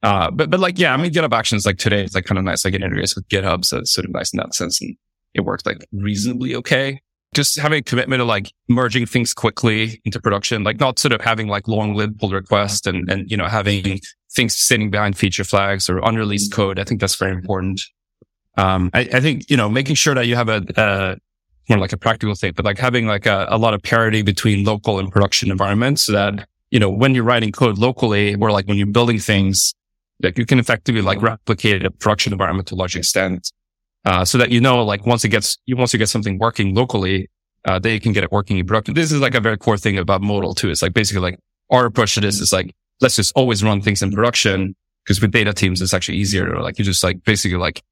Uh, 0.02 0.30
but, 0.30 0.50
but 0.50 0.60
like, 0.60 0.78
yeah, 0.78 0.94
I 0.94 0.96
mean, 0.96 1.12
GitHub 1.12 1.32
Actions 1.32 1.66
like 1.66 1.78
today, 1.78 2.02
it's 2.02 2.14
like 2.14 2.24
kind 2.24 2.38
of 2.38 2.44
nice. 2.44 2.64
Like 2.64 2.74
it 2.74 2.82
integrates 2.82 3.14
with 3.14 3.28
GitHub. 3.28 3.64
So 3.64 3.78
it's 3.78 3.92
sort 3.92 4.06
of 4.06 4.12
nice 4.12 4.32
in 4.32 4.38
that 4.38 4.54
sense. 4.54 4.80
And 4.80 4.96
it 5.34 5.42
works 5.42 5.66
like 5.66 5.86
reasonably 5.92 6.54
okay 6.56 7.00
just 7.34 7.58
having 7.58 7.78
a 7.78 7.82
commitment 7.82 8.20
to 8.20 8.24
like 8.24 8.52
merging 8.68 9.06
things 9.06 9.32
quickly 9.32 10.00
into 10.04 10.20
production, 10.20 10.64
like 10.64 10.80
not 10.80 10.98
sort 10.98 11.12
of 11.12 11.20
having 11.20 11.46
like 11.46 11.68
long 11.68 11.94
lived 11.94 12.18
pull 12.18 12.30
requests 12.30 12.86
and, 12.86 13.08
and, 13.10 13.30
you 13.30 13.36
know, 13.36 13.46
having 13.46 14.00
things 14.32 14.56
sitting 14.56 14.90
behind 14.90 15.16
feature 15.16 15.44
flags 15.44 15.88
or 15.88 15.98
unreleased 15.98 16.52
code. 16.52 16.78
I 16.78 16.84
think 16.84 17.00
that's 17.00 17.14
very 17.14 17.32
important. 17.32 17.82
Um, 18.56 18.90
I, 18.92 19.00
I, 19.12 19.20
think, 19.20 19.48
you 19.48 19.56
know, 19.56 19.68
making 19.68 19.94
sure 19.94 20.14
that 20.14 20.26
you 20.26 20.34
have 20.34 20.48
a, 20.48 20.64
a 20.76 21.16
more 21.68 21.78
like 21.78 21.92
a 21.92 21.96
practical 21.96 22.34
thing, 22.34 22.52
but 22.56 22.64
like 22.64 22.78
having 22.78 23.06
like 23.06 23.26
a, 23.26 23.46
a, 23.48 23.58
lot 23.58 23.74
of 23.74 23.82
parity 23.82 24.22
between 24.22 24.64
local 24.64 24.98
and 24.98 25.10
production 25.10 25.52
environments 25.52 26.02
so 26.02 26.12
that, 26.12 26.48
you 26.70 26.80
know, 26.80 26.90
when 26.90 27.14
you're 27.14 27.24
writing 27.24 27.52
code 27.52 27.78
locally 27.78 28.34
or 28.34 28.50
like 28.50 28.66
when 28.66 28.76
you're 28.76 28.88
building 28.88 29.18
things, 29.18 29.72
like 30.22 30.38
you 30.38 30.46
can 30.46 30.58
effectively 30.58 31.02
like 31.02 31.20
replicate 31.22 31.84
a 31.84 31.90
production 31.90 32.32
environment 32.32 32.68
to 32.68 32.74
a 32.74 32.76
large 32.76 32.96
extent. 32.96 33.50
Uh, 34.04 34.24
so 34.24 34.38
that 34.38 34.50
you 34.50 34.60
know, 34.60 34.82
like 34.84 35.04
once 35.06 35.24
it 35.24 35.28
gets, 35.28 35.58
you 35.66 35.76
once 35.76 35.92
you 35.92 35.98
get 35.98 36.08
something 36.08 36.38
working 36.38 36.74
locally, 36.74 37.28
uh, 37.66 37.78
they 37.78 37.98
can 38.00 38.12
get 38.12 38.24
it 38.24 38.32
working 38.32 38.56
in 38.58 38.66
production. 38.66 38.94
This 38.94 39.12
is 39.12 39.20
like 39.20 39.34
a 39.34 39.40
very 39.40 39.58
core 39.58 39.76
thing 39.76 39.98
about 39.98 40.22
modal 40.22 40.54
too. 40.54 40.70
It's 40.70 40.82
like 40.82 40.94
basically 40.94 41.22
like 41.22 41.38
our 41.70 41.86
approach 41.86 42.14
to 42.14 42.20
this 42.20 42.40
is 42.40 42.52
like, 42.52 42.74
let's 43.00 43.16
just 43.16 43.32
always 43.36 43.62
run 43.62 43.80
things 43.82 44.02
in 44.02 44.10
production 44.10 44.74
because 45.04 45.20
with 45.20 45.32
data 45.32 45.52
teams, 45.52 45.82
it's 45.82 45.94
actually 45.94 46.18
easier. 46.18 46.60
Like 46.60 46.78
you 46.78 46.84
just 46.84 47.04
like 47.04 47.22
basically 47.24 47.58
like 47.58 47.82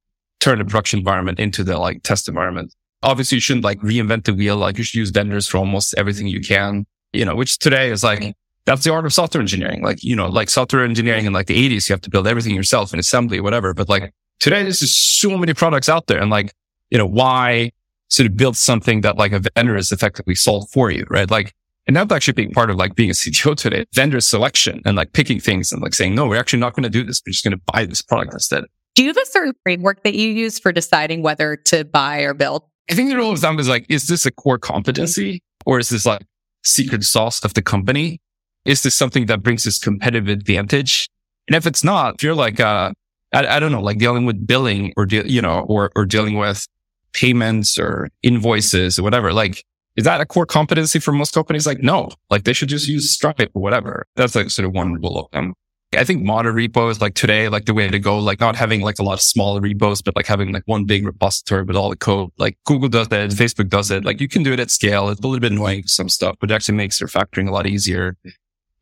turn 0.40 0.58
the 0.58 0.64
production 0.64 1.00
environment 1.00 1.38
into 1.38 1.64
the 1.64 1.78
like 1.78 2.02
test 2.02 2.28
environment. 2.28 2.75
Obviously 3.02 3.36
you 3.36 3.40
shouldn't 3.40 3.64
like 3.64 3.78
reinvent 3.80 4.25
the 4.25 4.34
wheel. 4.34 4.56
Like 4.56 4.78
you 4.78 4.84
should 4.84 4.98
use 4.98 5.10
vendors 5.10 5.46
for 5.46 5.58
almost 5.58 5.94
everything 5.98 6.26
you 6.26 6.40
can, 6.40 6.86
you 7.12 7.25
know, 7.25 7.36
which 7.36 7.58
today 7.58 7.90
is 7.90 8.02
like, 8.02 8.34
that's 8.68 8.84
the 8.84 8.92
art 8.92 9.06
of 9.06 9.14
software 9.14 9.40
engineering. 9.40 9.82
Like, 9.82 10.04
you 10.04 10.14
know, 10.14 10.28
like 10.28 10.50
software 10.50 10.84
engineering 10.84 11.24
in 11.24 11.32
like 11.32 11.46
the 11.46 11.56
eighties, 11.56 11.88
you 11.88 11.94
have 11.94 12.02
to 12.02 12.10
build 12.10 12.26
everything 12.26 12.54
yourself 12.54 12.92
in 12.92 13.00
assembly, 13.00 13.40
whatever. 13.40 13.72
But 13.72 13.88
like 13.88 14.12
today, 14.40 14.62
there's 14.62 14.80
just 14.80 15.20
so 15.20 15.38
many 15.38 15.54
products 15.54 15.88
out 15.88 16.06
there 16.06 16.20
and 16.20 16.30
like, 16.30 16.52
you 16.90 16.98
know, 16.98 17.06
why 17.06 17.70
sort 18.10 18.26
of 18.26 18.36
build 18.36 18.58
something 18.58 19.00
that 19.00 19.16
like 19.16 19.32
a 19.32 19.40
vendor 19.56 19.74
is 19.74 19.90
effectively 19.90 20.34
sold 20.34 20.68
for 20.68 20.90
you, 20.90 21.06
right? 21.08 21.30
Like, 21.30 21.54
and 21.86 21.96
that's 21.96 22.12
actually 22.12 22.34
being 22.34 22.52
part 22.52 22.68
of 22.68 22.76
like 22.76 22.94
being 22.94 23.08
a 23.08 23.14
CTO 23.14 23.56
today, 23.56 23.86
vendor 23.94 24.20
selection 24.20 24.82
and 24.84 24.98
like 24.98 25.14
picking 25.14 25.40
things 25.40 25.72
and 25.72 25.80
like 25.80 25.94
saying, 25.94 26.14
no, 26.14 26.26
we're 26.26 26.36
actually 26.36 26.58
not 26.58 26.74
going 26.74 26.84
to 26.84 26.90
do 26.90 27.02
this. 27.02 27.22
We're 27.26 27.32
just 27.32 27.44
going 27.44 27.56
to 27.56 27.62
buy 27.72 27.86
this 27.86 28.02
product 28.02 28.34
instead. 28.34 28.64
Do 28.94 29.02
you 29.02 29.08
have 29.08 29.16
a 29.16 29.26
certain 29.26 29.54
framework 29.62 30.02
that 30.02 30.14
you 30.14 30.28
use 30.28 30.58
for 30.58 30.72
deciding 30.72 31.22
whether 31.22 31.56
to 31.56 31.86
buy 31.86 32.20
or 32.20 32.34
build? 32.34 32.64
I 32.90 32.94
think 32.94 33.08
the 33.08 33.16
rule 33.16 33.30
of 33.30 33.38
thumb 33.38 33.58
is 33.58 33.68
like, 33.68 33.86
is 33.88 34.08
this 34.08 34.26
a 34.26 34.30
core 34.30 34.58
competency 34.58 35.42
or 35.64 35.78
is 35.78 35.88
this 35.88 36.04
like 36.04 36.26
secret 36.64 37.04
sauce 37.04 37.42
of 37.42 37.54
the 37.54 37.62
company? 37.62 38.20
Is 38.68 38.82
this 38.82 38.94
something 38.94 39.24
that 39.26 39.42
brings 39.42 39.66
us 39.66 39.78
competitive 39.78 40.28
advantage? 40.28 41.08
And 41.48 41.56
if 41.56 41.66
it's 41.66 41.82
not, 41.82 42.16
if 42.16 42.22
you're 42.22 42.34
like, 42.34 42.60
uh, 42.60 42.92
I, 43.32 43.56
I 43.56 43.60
don't 43.60 43.72
know, 43.72 43.80
like 43.80 43.96
dealing 43.96 44.26
with 44.26 44.46
billing 44.46 44.92
or, 44.94 45.06
de- 45.06 45.26
you 45.26 45.40
know, 45.40 45.60
or, 45.60 45.90
or 45.96 46.04
dealing 46.04 46.36
with 46.36 46.68
payments 47.14 47.78
or 47.78 48.10
invoices 48.22 48.98
or 48.98 49.04
whatever, 49.04 49.32
like, 49.32 49.64
is 49.96 50.04
that 50.04 50.20
a 50.20 50.26
core 50.26 50.44
competency 50.44 50.98
for 50.98 51.12
most 51.12 51.32
companies? 51.32 51.66
Like, 51.66 51.80
no, 51.80 52.10
like 52.28 52.44
they 52.44 52.52
should 52.52 52.68
just 52.68 52.87
use 52.87 53.10
Stripe 53.10 53.50
or 53.54 53.62
whatever. 53.62 54.04
That's 54.16 54.34
like 54.34 54.50
sort 54.50 54.66
of 54.66 54.75
one 54.75 55.00
rule 55.00 55.18
of 55.18 55.30
them. 55.30 55.54
I 55.96 56.04
think 56.04 56.22
monorepos 56.22 57.00
like 57.00 57.14
today, 57.14 57.48
like 57.48 57.64
the 57.64 57.72
way 57.72 57.88
to 57.88 57.98
go, 57.98 58.18
like 58.18 58.38
not 58.38 58.54
having 58.54 58.82
like 58.82 58.98
a 58.98 59.02
lot 59.02 59.14
of 59.14 59.22
smaller 59.22 59.62
repos, 59.62 60.02
but 60.02 60.14
like 60.14 60.26
having 60.26 60.52
like 60.52 60.64
one 60.66 60.84
big 60.84 61.06
repository 61.06 61.62
with 61.62 61.76
all 61.76 61.88
the 61.88 61.96
code. 61.96 62.28
Like 62.37 62.58
Google 62.66 62.90
does 62.90 63.08
that, 63.08 63.30
Facebook 63.30 63.70
does 63.70 63.90
it. 63.90 64.04
Like 64.04 64.20
you 64.20 64.28
can 64.28 64.42
do 64.42 64.52
it 64.52 64.60
at 64.60 64.70
scale. 64.70 65.08
It's 65.08 65.20
a 65.20 65.26
little 65.26 65.40
bit 65.40 65.52
annoying 65.52 65.84
some 65.87 66.10
stuff, 66.10 66.37
but 66.38 66.50
it 66.50 66.54
actually 66.54 66.76
makes 66.76 67.00
your 67.00 67.08
factoring 67.08 67.48
a 67.48 67.52
lot 67.52 67.66
easier. 67.66 68.14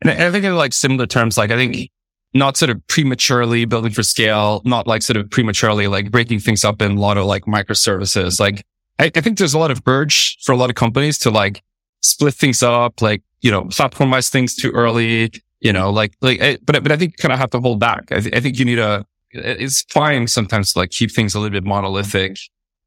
And 0.01 0.11
I, 0.11 0.27
I 0.27 0.31
think 0.31 0.45
in 0.45 0.55
like 0.55 0.73
similar 0.73 1.05
terms, 1.05 1.37
like 1.37 1.51
I 1.51 1.55
think 1.55 1.89
not 2.33 2.57
sort 2.57 2.69
of 2.69 2.85
prematurely 2.87 3.65
building 3.65 3.91
for 3.91 4.03
scale, 4.03 4.61
not 4.65 4.87
like 4.87 5.01
sort 5.01 5.17
of 5.17 5.29
prematurely 5.29 5.87
like 5.87 6.11
breaking 6.11 6.39
things 6.39 6.63
up 6.63 6.81
in 6.81 6.91
a 6.91 6.99
lot 6.99 7.17
of 7.17 7.25
like 7.25 7.45
microservices. 7.45 8.39
Like 8.39 8.65
I, 8.99 9.11
I 9.15 9.21
think 9.21 9.37
there's 9.37 9.53
a 9.53 9.59
lot 9.59 9.71
of 9.71 9.81
urge 9.85 10.37
for 10.43 10.51
a 10.51 10.57
lot 10.57 10.69
of 10.69 10.75
companies 10.75 11.17
to 11.19 11.31
like 11.31 11.63
split 12.01 12.33
things 12.33 12.61
up, 12.61 13.01
like, 13.01 13.23
you 13.41 13.51
know, 13.51 13.63
platformize 13.63 14.29
things 14.29 14.55
too 14.55 14.71
early, 14.71 15.31
you 15.61 15.73
know, 15.73 15.89
like, 15.89 16.15
like, 16.21 16.39
eh, 16.41 16.57
but, 16.63 16.81
but 16.83 16.91
I 16.91 16.97
think 16.97 17.13
you 17.13 17.21
kind 17.21 17.33
of 17.33 17.39
have 17.39 17.49
to 17.51 17.59
hold 17.59 17.79
back. 17.79 18.11
I, 18.11 18.19
th- 18.19 18.35
I 18.35 18.39
think 18.39 18.59
you 18.59 18.65
need 18.65 18.79
a, 18.79 19.05
it's 19.31 19.83
fine 19.89 20.27
sometimes 20.27 20.73
to 20.73 20.79
like 20.79 20.91
keep 20.91 21.11
things 21.11 21.35
a 21.35 21.39
little 21.39 21.53
bit 21.53 21.63
monolithic, 21.63 22.37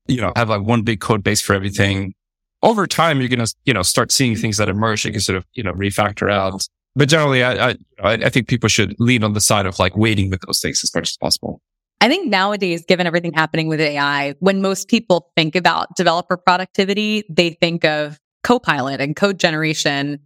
you 0.07 0.21
know, 0.21 0.33
have 0.37 0.49
like 0.49 0.63
one 0.63 0.83
big 0.83 1.01
code 1.01 1.23
base 1.23 1.41
for 1.41 1.55
everything. 1.55 2.15
Over 2.63 2.87
time, 2.87 3.21
you're 3.21 3.29
going 3.29 3.45
to, 3.45 3.55
you 3.65 3.73
know, 3.73 3.83
start 3.83 4.13
seeing 4.13 4.37
things 4.37 4.59
that 4.59 4.69
emerge 4.69 5.05
you 5.05 5.13
can 5.13 5.21
sort 5.21 5.37
of, 5.37 5.47
you 5.55 5.63
know, 5.63 5.73
refactor 5.73 6.31
out 6.31 6.67
but 6.97 7.09
generally, 7.09 7.43
I, 7.45 7.71
I, 7.71 7.77
I 8.03 8.29
think 8.29 8.49
people 8.49 8.69
should 8.69 8.95
lean 8.99 9.25
on 9.25 9.33
the 9.33 9.41
side 9.41 9.67
of 9.67 9.79
like 9.79 9.97
waiting 9.97 10.31
with 10.31 10.41
those 10.47 10.61
things 10.61 10.81
as 10.83 10.95
much 10.95 11.09
as 11.11 11.17
possible. 11.17 11.61
I 12.01 12.09
think 12.09 12.29
nowadays, 12.31 12.85
given 12.87 13.07
everything 13.07 13.33
happening 13.33 13.69
with 13.69 13.81
AI, 13.81 14.35
when 14.41 14.63
most 14.63 14.89
people 14.89 15.31
think 15.37 15.55
about 15.55 15.95
developer 15.97 16.37
productivity, 16.37 17.25
they 17.29 17.51
think 17.51 17.85
of 17.85 18.19
Copilot 18.43 19.03
and 19.03 19.15
code 19.15 19.39
generation, 19.39 20.19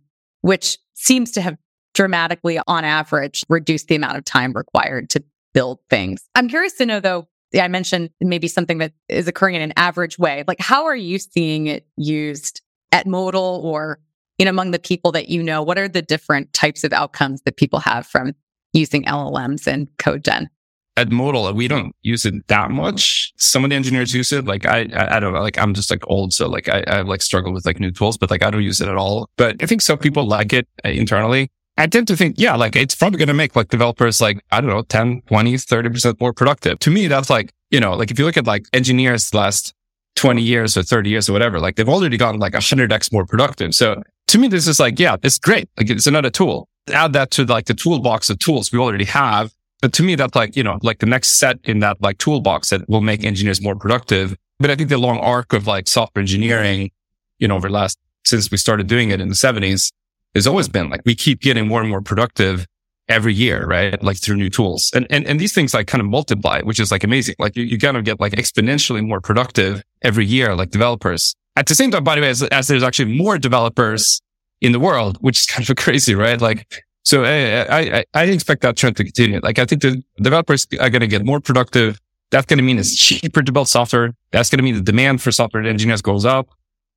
which 0.42 0.78
seems 0.94 1.32
to 1.32 1.40
have 1.40 1.56
dramatically, 1.94 2.60
on 2.66 2.84
average, 2.84 3.44
reduced 3.48 3.88
the 3.88 3.94
amount 3.94 4.18
of 4.18 4.24
time 4.24 4.52
required 4.52 5.08
to 5.10 5.24
build 5.52 5.78
things. 5.88 6.22
I'm 6.34 6.48
curious 6.48 6.74
to 6.74 6.86
know, 6.86 7.00
though, 7.00 7.28
I 7.58 7.68
mentioned 7.68 8.10
maybe 8.20 8.48
something 8.48 8.78
that 8.78 8.92
is 9.08 9.28
occurring 9.28 9.54
in 9.54 9.62
an 9.62 9.72
average 9.76 10.18
way. 10.18 10.44
Like, 10.46 10.60
how 10.60 10.86
are 10.86 10.96
you 10.96 11.18
seeing 11.18 11.68
it 11.68 11.86
used 11.96 12.60
at 12.90 13.06
Modal 13.06 13.60
or 13.64 14.00
in 14.38 14.48
among 14.48 14.70
the 14.70 14.78
people 14.78 15.12
that 15.12 15.28
you 15.28 15.42
know, 15.42 15.62
what 15.62 15.78
are 15.78 15.88
the 15.88 16.02
different 16.02 16.52
types 16.52 16.84
of 16.84 16.92
outcomes 16.92 17.42
that 17.42 17.56
people 17.56 17.78
have 17.80 18.06
from 18.06 18.34
using 18.72 19.04
LLMs 19.04 19.66
and 19.66 19.88
code 19.98 20.24
gen? 20.24 20.50
at 20.96 21.10
Modal, 21.10 21.52
we 21.52 21.66
don't 21.68 21.94
use 22.02 22.24
it 22.24 22.46
that 22.48 22.70
much. 22.70 23.32
Some 23.36 23.64
of 23.64 23.70
the 23.70 23.76
engineers 23.76 24.14
use 24.14 24.32
it. 24.32 24.44
Like 24.44 24.64
I, 24.66 24.88
I, 24.94 25.16
I 25.16 25.20
don't 25.20 25.32
know. 25.32 25.40
Like 25.40 25.58
I'm 25.58 25.74
just 25.74 25.90
like 25.90 26.08
old, 26.08 26.32
so 26.32 26.48
like 26.48 26.68
I, 26.68 26.84
I 26.86 27.00
like 27.02 27.22
struggle 27.22 27.52
with 27.52 27.66
like 27.66 27.80
new 27.80 27.90
tools, 27.90 28.16
but 28.16 28.30
like 28.30 28.42
I 28.42 28.50
don't 28.50 28.62
use 28.62 28.80
it 28.80 28.88
at 28.88 28.96
all. 28.96 29.28
But 29.36 29.56
I 29.62 29.66
think 29.66 29.82
some 29.82 29.98
people 29.98 30.26
like 30.26 30.52
it 30.52 30.68
uh, 30.84 30.90
internally. 30.90 31.50
I 31.76 31.88
tend 31.88 32.06
to 32.08 32.16
think, 32.16 32.36
yeah, 32.38 32.54
like 32.54 32.76
it's 32.76 32.94
probably 32.94 33.18
going 33.18 33.28
to 33.28 33.34
make 33.34 33.56
like 33.56 33.68
developers 33.68 34.20
like, 34.20 34.40
I 34.52 34.60
don't 34.60 34.70
know, 34.70 34.82
10, 34.82 35.22
20, 35.26 35.54
30% 35.54 36.20
more 36.20 36.32
productive. 36.32 36.78
To 36.78 36.90
me, 36.90 37.08
that's 37.08 37.28
like, 37.28 37.52
you 37.70 37.80
know, 37.80 37.94
like 37.94 38.12
if 38.12 38.18
you 38.18 38.24
look 38.24 38.36
at 38.36 38.46
like 38.46 38.66
engineers 38.72 39.34
last 39.34 39.74
20 40.14 40.40
years 40.40 40.76
or 40.76 40.84
30 40.84 41.10
years 41.10 41.28
or 41.28 41.32
whatever, 41.32 41.58
like 41.58 41.74
they've 41.74 41.88
already 41.88 42.16
gotten 42.16 42.38
like 42.38 42.52
100x 42.52 43.12
more 43.12 43.26
productive. 43.26 43.74
So 43.74 44.00
to 44.28 44.38
me, 44.38 44.48
this 44.48 44.66
is 44.66 44.80
like, 44.80 44.98
yeah, 44.98 45.16
it's 45.22 45.38
great. 45.38 45.68
Like 45.76 45.90
it's 45.90 46.06
another 46.06 46.30
tool. 46.30 46.68
Add 46.92 47.12
that 47.14 47.30
to 47.32 47.44
like 47.44 47.66
the 47.66 47.74
toolbox 47.74 48.30
of 48.30 48.38
tools 48.38 48.72
we 48.72 48.78
already 48.78 49.04
have 49.04 49.52
but 49.84 49.92
to 49.92 50.02
me, 50.02 50.14
that's 50.14 50.34
like, 50.34 50.56
you 50.56 50.62
know, 50.62 50.78
like 50.80 51.00
the 51.00 51.04
next 51.06 51.38
set 51.38 51.58
in 51.64 51.80
that 51.80 52.00
like 52.00 52.16
toolbox 52.16 52.70
that 52.70 52.88
will 52.88 53.02
make 53.02 53.22
engineers 53.22 53.60
more 53.60 53.76
productive. 53.76 54.34
But 54.58 54.70
I 54.70 54.76
think 54.76 54.88
the 54.88 54.96
long 54.96 55.18
arc 55.18 55.52
of 55.52 55.66
like 55.66 55.88
software 55.88 56.22
engineering, 56.22 56.90
you 57.38 57.48
know, 57.48 57.56
over 57.56 57.68
the 57.68 57.74
last, 57.74 57.98
since 58.24 58.50
we 58.50 58.56
started 58.56 58.86
doing 58.86 59.10
it 59.10 59.20
in 59.20 59.28
the 59.28 59.34
seventies 59.34 59.92
has 60.34 60.46
always 60.46 60.70
been 60.70 60.88
like 60.88 61.02
we 61.04 61.14
keep 61.14 61.42
getting 61.42 61.68
more 61.68 61.82
and 61.82 61.90
more 61.90 62.00
productive 62.00 62.66
every 63.10 63.34
year, 63.34 63.66
right? 63.66 64.02
Like 64.02 64.16
through 64.16 64.36
new 64.36 64.48
tools 64.48 64.90
and, 64.94 65.06
and, 65.10 65.26
and 65.26 65.38
these 65.38 65.52
things 65.52 65.74
like 65.74 65.86
kind 65.86 66.00
of 66.00 66.06
multiply, 66.06 66.62
which 66.62 66.80
is 66.80 66.90
like 66.90 67.04
amazing. 67.04 67.34
Like 67.38 67.54
you, 67.54 67.64
you 67.64 67.76
kind 67.76 67.98
of 67.98 68.04
get 68.04 68.18
like 68.18 68.32
exponentially 68.32 69.06
more 69.06 69.20
productive 69.20 69.82
every 70.00 70.24
year, 70.24 70.56
like 70.56 70.70
developers. 70.70 71.36
At 71.56 71.66
the 71.66 71.74
same 71.74 71.90
time, 71.90 72.04
by 72.04 72.16
the 72.16 72.20
way, 72.20 72.30
as, 72.30 72.42
as 72.42 72.68
there's 72.68 72.82
actually 72.82 73.16
more 73.16 73.38
developers 73.38 74.20
in 74.60 74.72
the 74.72 74.80
world, 74.80 75.18
which 75.20 75.40
is 75.40 75.46
kind 75.54 75.68
of 75.68 75.76
crazy, 75.76 76.14
right? 76.14 76.40
Like 76.40 76.84
so 77.04 77.22
eh, 77.22 77.28
eh, 77.28 77.66
I, 77.68 77.98
I, 77.98 78.04
I 78.14 78.24
expect 78.24 78.62
that 78.62 78.76
trend 78.76 78.96
to 78.96 79.04
continue. 79.04 79.40
Like 79.40 79.58
I 79.58 79.66
think 79.66 79.82
the 79.82 80.02
developers 80.16 80.66
are 80.80 80.90
going 80.90 81.00
to 81.00 81.06
get 81.06 81.24
more 81.24 81.38
productive. 81.38 82.00
That's 82.30 82.46
going 82.46 82.56
to 82.56 82.64
mean 82.64 82.78
it's 82.78 82.96
cheaper 82.96 83.42
to 83.42 83.52
build 83.52 83.68
software. 83.68 84.14
That's 84.32 84.50
going 84.50 84.58
to 84.58 84.64
mean 84.64 84.74
the 84.74 84.80
demand 84.80 85.22
for 85.22 85.30
software 85.30 85.62
engineers 85.62 86.02
goes 86.02 86.24
up. 86.24 86.48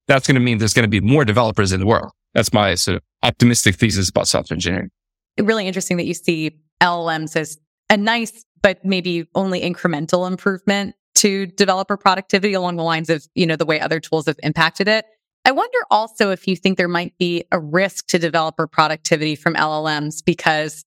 That's 0.07 0.25
going 0.25 0.35
to 0.35 0.41
mean 0.41 0.57
there's 0.57 0.73
going 0.73 0.89
to 0.89 0.89
be 0.89 1.01
more 1.01 1.25
developers 1.25 1.73
in 1.73 1.81
the 1.81 1.85
world. 1.85 2.11
That's 2.33 2.53
my 2.53 2.75
sort 2.75 2.97
of 2.97 3.03
optimistic 3.23 3.75
thesis 3.75 4.09
about 4.09 4.27
software 4.27 4.55
engineering. 4.55 4.89
Really 5.37 5.67
interesting 5.67 5.97
that 5.97 6.05
you 6.05 6.13
see 6.13 6.57
LLMs 6.81 7.35
as 7.35 7.57
a 7.89 7.97
nice, 7.97 8.45
but 8.61 8.83
maybe 8.85 9.27
only 9.35 9.61
incremental 9.61 10.25
improvement 10.25 10.95
to 11.17 11.47
developer 11.47 11.97
productivity 11.97 12.53
along 12.53 12.77
the 12.77 12.83
lines 12.83 13.09
of, 13.09 13.25
you 13.35 13.45
know, 13.45 13.55
the 13.55 13.65
way 13.65 13.79
other 13.79 13.99
tools 13.99 14.25
have 14.25 14.39
impacted 14.43 14.87
it. 14.87 15.05
I 15.45 15.51
wonder 15.51 15.77
also 15.89 16.31
if 16.31 16.47
you 16.47 16.55
think 16.55 16.77
there 16.77 16.87
might 16.87 17.17
be 17.17 17.45
a 17.51 17.59
risk 17.59 18.07
to 18.07 18.19
developer 18.19 18.67
productivity 18.67 19.35
from 19.35 19.55
LLMs 19.55 20.23
because 20.25 20.83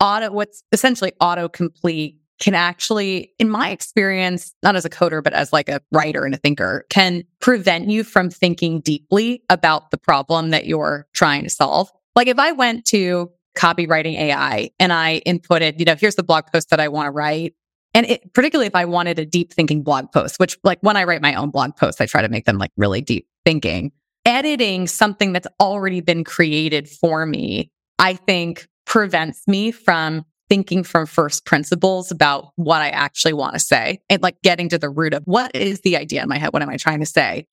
auto, 0.00 0.30
what's 0.30 0.62
essentially 0.72 1.12
autocomplete 1.20 2.16
can 2.40 2.54
actually, 2.54 3.32
in 3.38 3.50
my 3.50 3.70
experience, 3.70 4.54
not 4.62 4.76
as 4.76 4.84
a 4.84 4.90
coder, 4.90 5.22
but 5.22 5.32
as 5.32 5.52
like 5.52 5.68
a 5.68 5.80
writer 5.90 6.24
and 6.24 6.34
a 6.34 6.38
thinker, 6.38 6.86
can 6.88 7.24
prevent 7.40 7.90
you 7.90 8.04
from 8.04 8.30
thinking 8.30 8.80
deeply 8.80 9.42
about 9.50 9.90
the 9.90 9.98
problem 9.98 10.50
that 10.50 10.66
you're 10.66 11.06
trying 11.12 11.42
to 11.42 11.50
solve. 11.50 11.90
Like 12.14 12.28
if 12.28 12.38
I 12.38 12.52
went 12.52 12.84
to 12.86 13.30
copywriting 13.56 14.14
AI 14.14 14.70
and 14.78 14.92
I 14.92 15.20
inputted, 15.26 15.78
you 15.80 15.84
know, 15.84 15.96
here's 15.96 16.14
the 16.14 16.22
blog 16.22 16.44
post 16.52 16.70
that 16.70 16.80
I 16.80 16.88
want 16.88 17.06
to 17.06 17.10
write. 17.10 17.54
And 17.98 18.06
it, 18.06 18.32
particularly 18.32 18.68
if 18.68 18.76
I 18.76 18.84
wanted 18.84 19.18
a 19.18 19.26
deep 19.26 19.52
thinking 19.52 19.82
blog 19.82 20.12
post, 20.12 20.38
which 20.38 20.56
like 20.62 20.78
when 20.82 20.96
I 20.96 21.02
write 21.02 21.20
my 21.20 21.34
own 21.34 21.50
blog 21.50 21.74
posts, 21.74 22.00
I 22.00 22.06
try 22.06 22.22
to 22.22 22.28
make 22.28 22.44
them 22.44 22.56
like 22.56 22.70
really 22.76 23.00
deep 23.00 23.26
thinking 23.44 23.90
editing 24.28 24.86
something 24.86 25.32
that's 25.32 25.46
already 25.58 26.02
been 26.02 26.22
created 26.22 26.86
for 26.86 27.24
me, 27.24 27.70
I 27.98 28.12
think 28.12 28.68
prevents 28.84 29.48
me 29.48 29.70
from 29.70 30.22
thinking 30.50 30.84
from 30.84 31.06
first 31.06 31.46
principles 31.46 32.10
about 32.10 32.50
what 32.56 32.82
I 32.82 32.90
actually 32.90 33.32
want 33.32 33.54
to 33.54 33.58
say 33.58 34.00
and 34.10 34.22
like 34.22 34.36
getting 34.42 34.68
to 34.68 34.78
the 34.78 34.90
root 34.90 35.14
of 35.14 35.22
what 35.24 35.50
is 35.56 35.80
the 35.80 35.96
idea 35.96 36.22
in 36.22 36.28
my 36.28 36.36
head? 36.36 36.52
What 36.52 36.62
am 36.62 36.68
I 36.68 36.76
trying 36.76 37.00
to 37.00 37.06
say? 37.06 37.46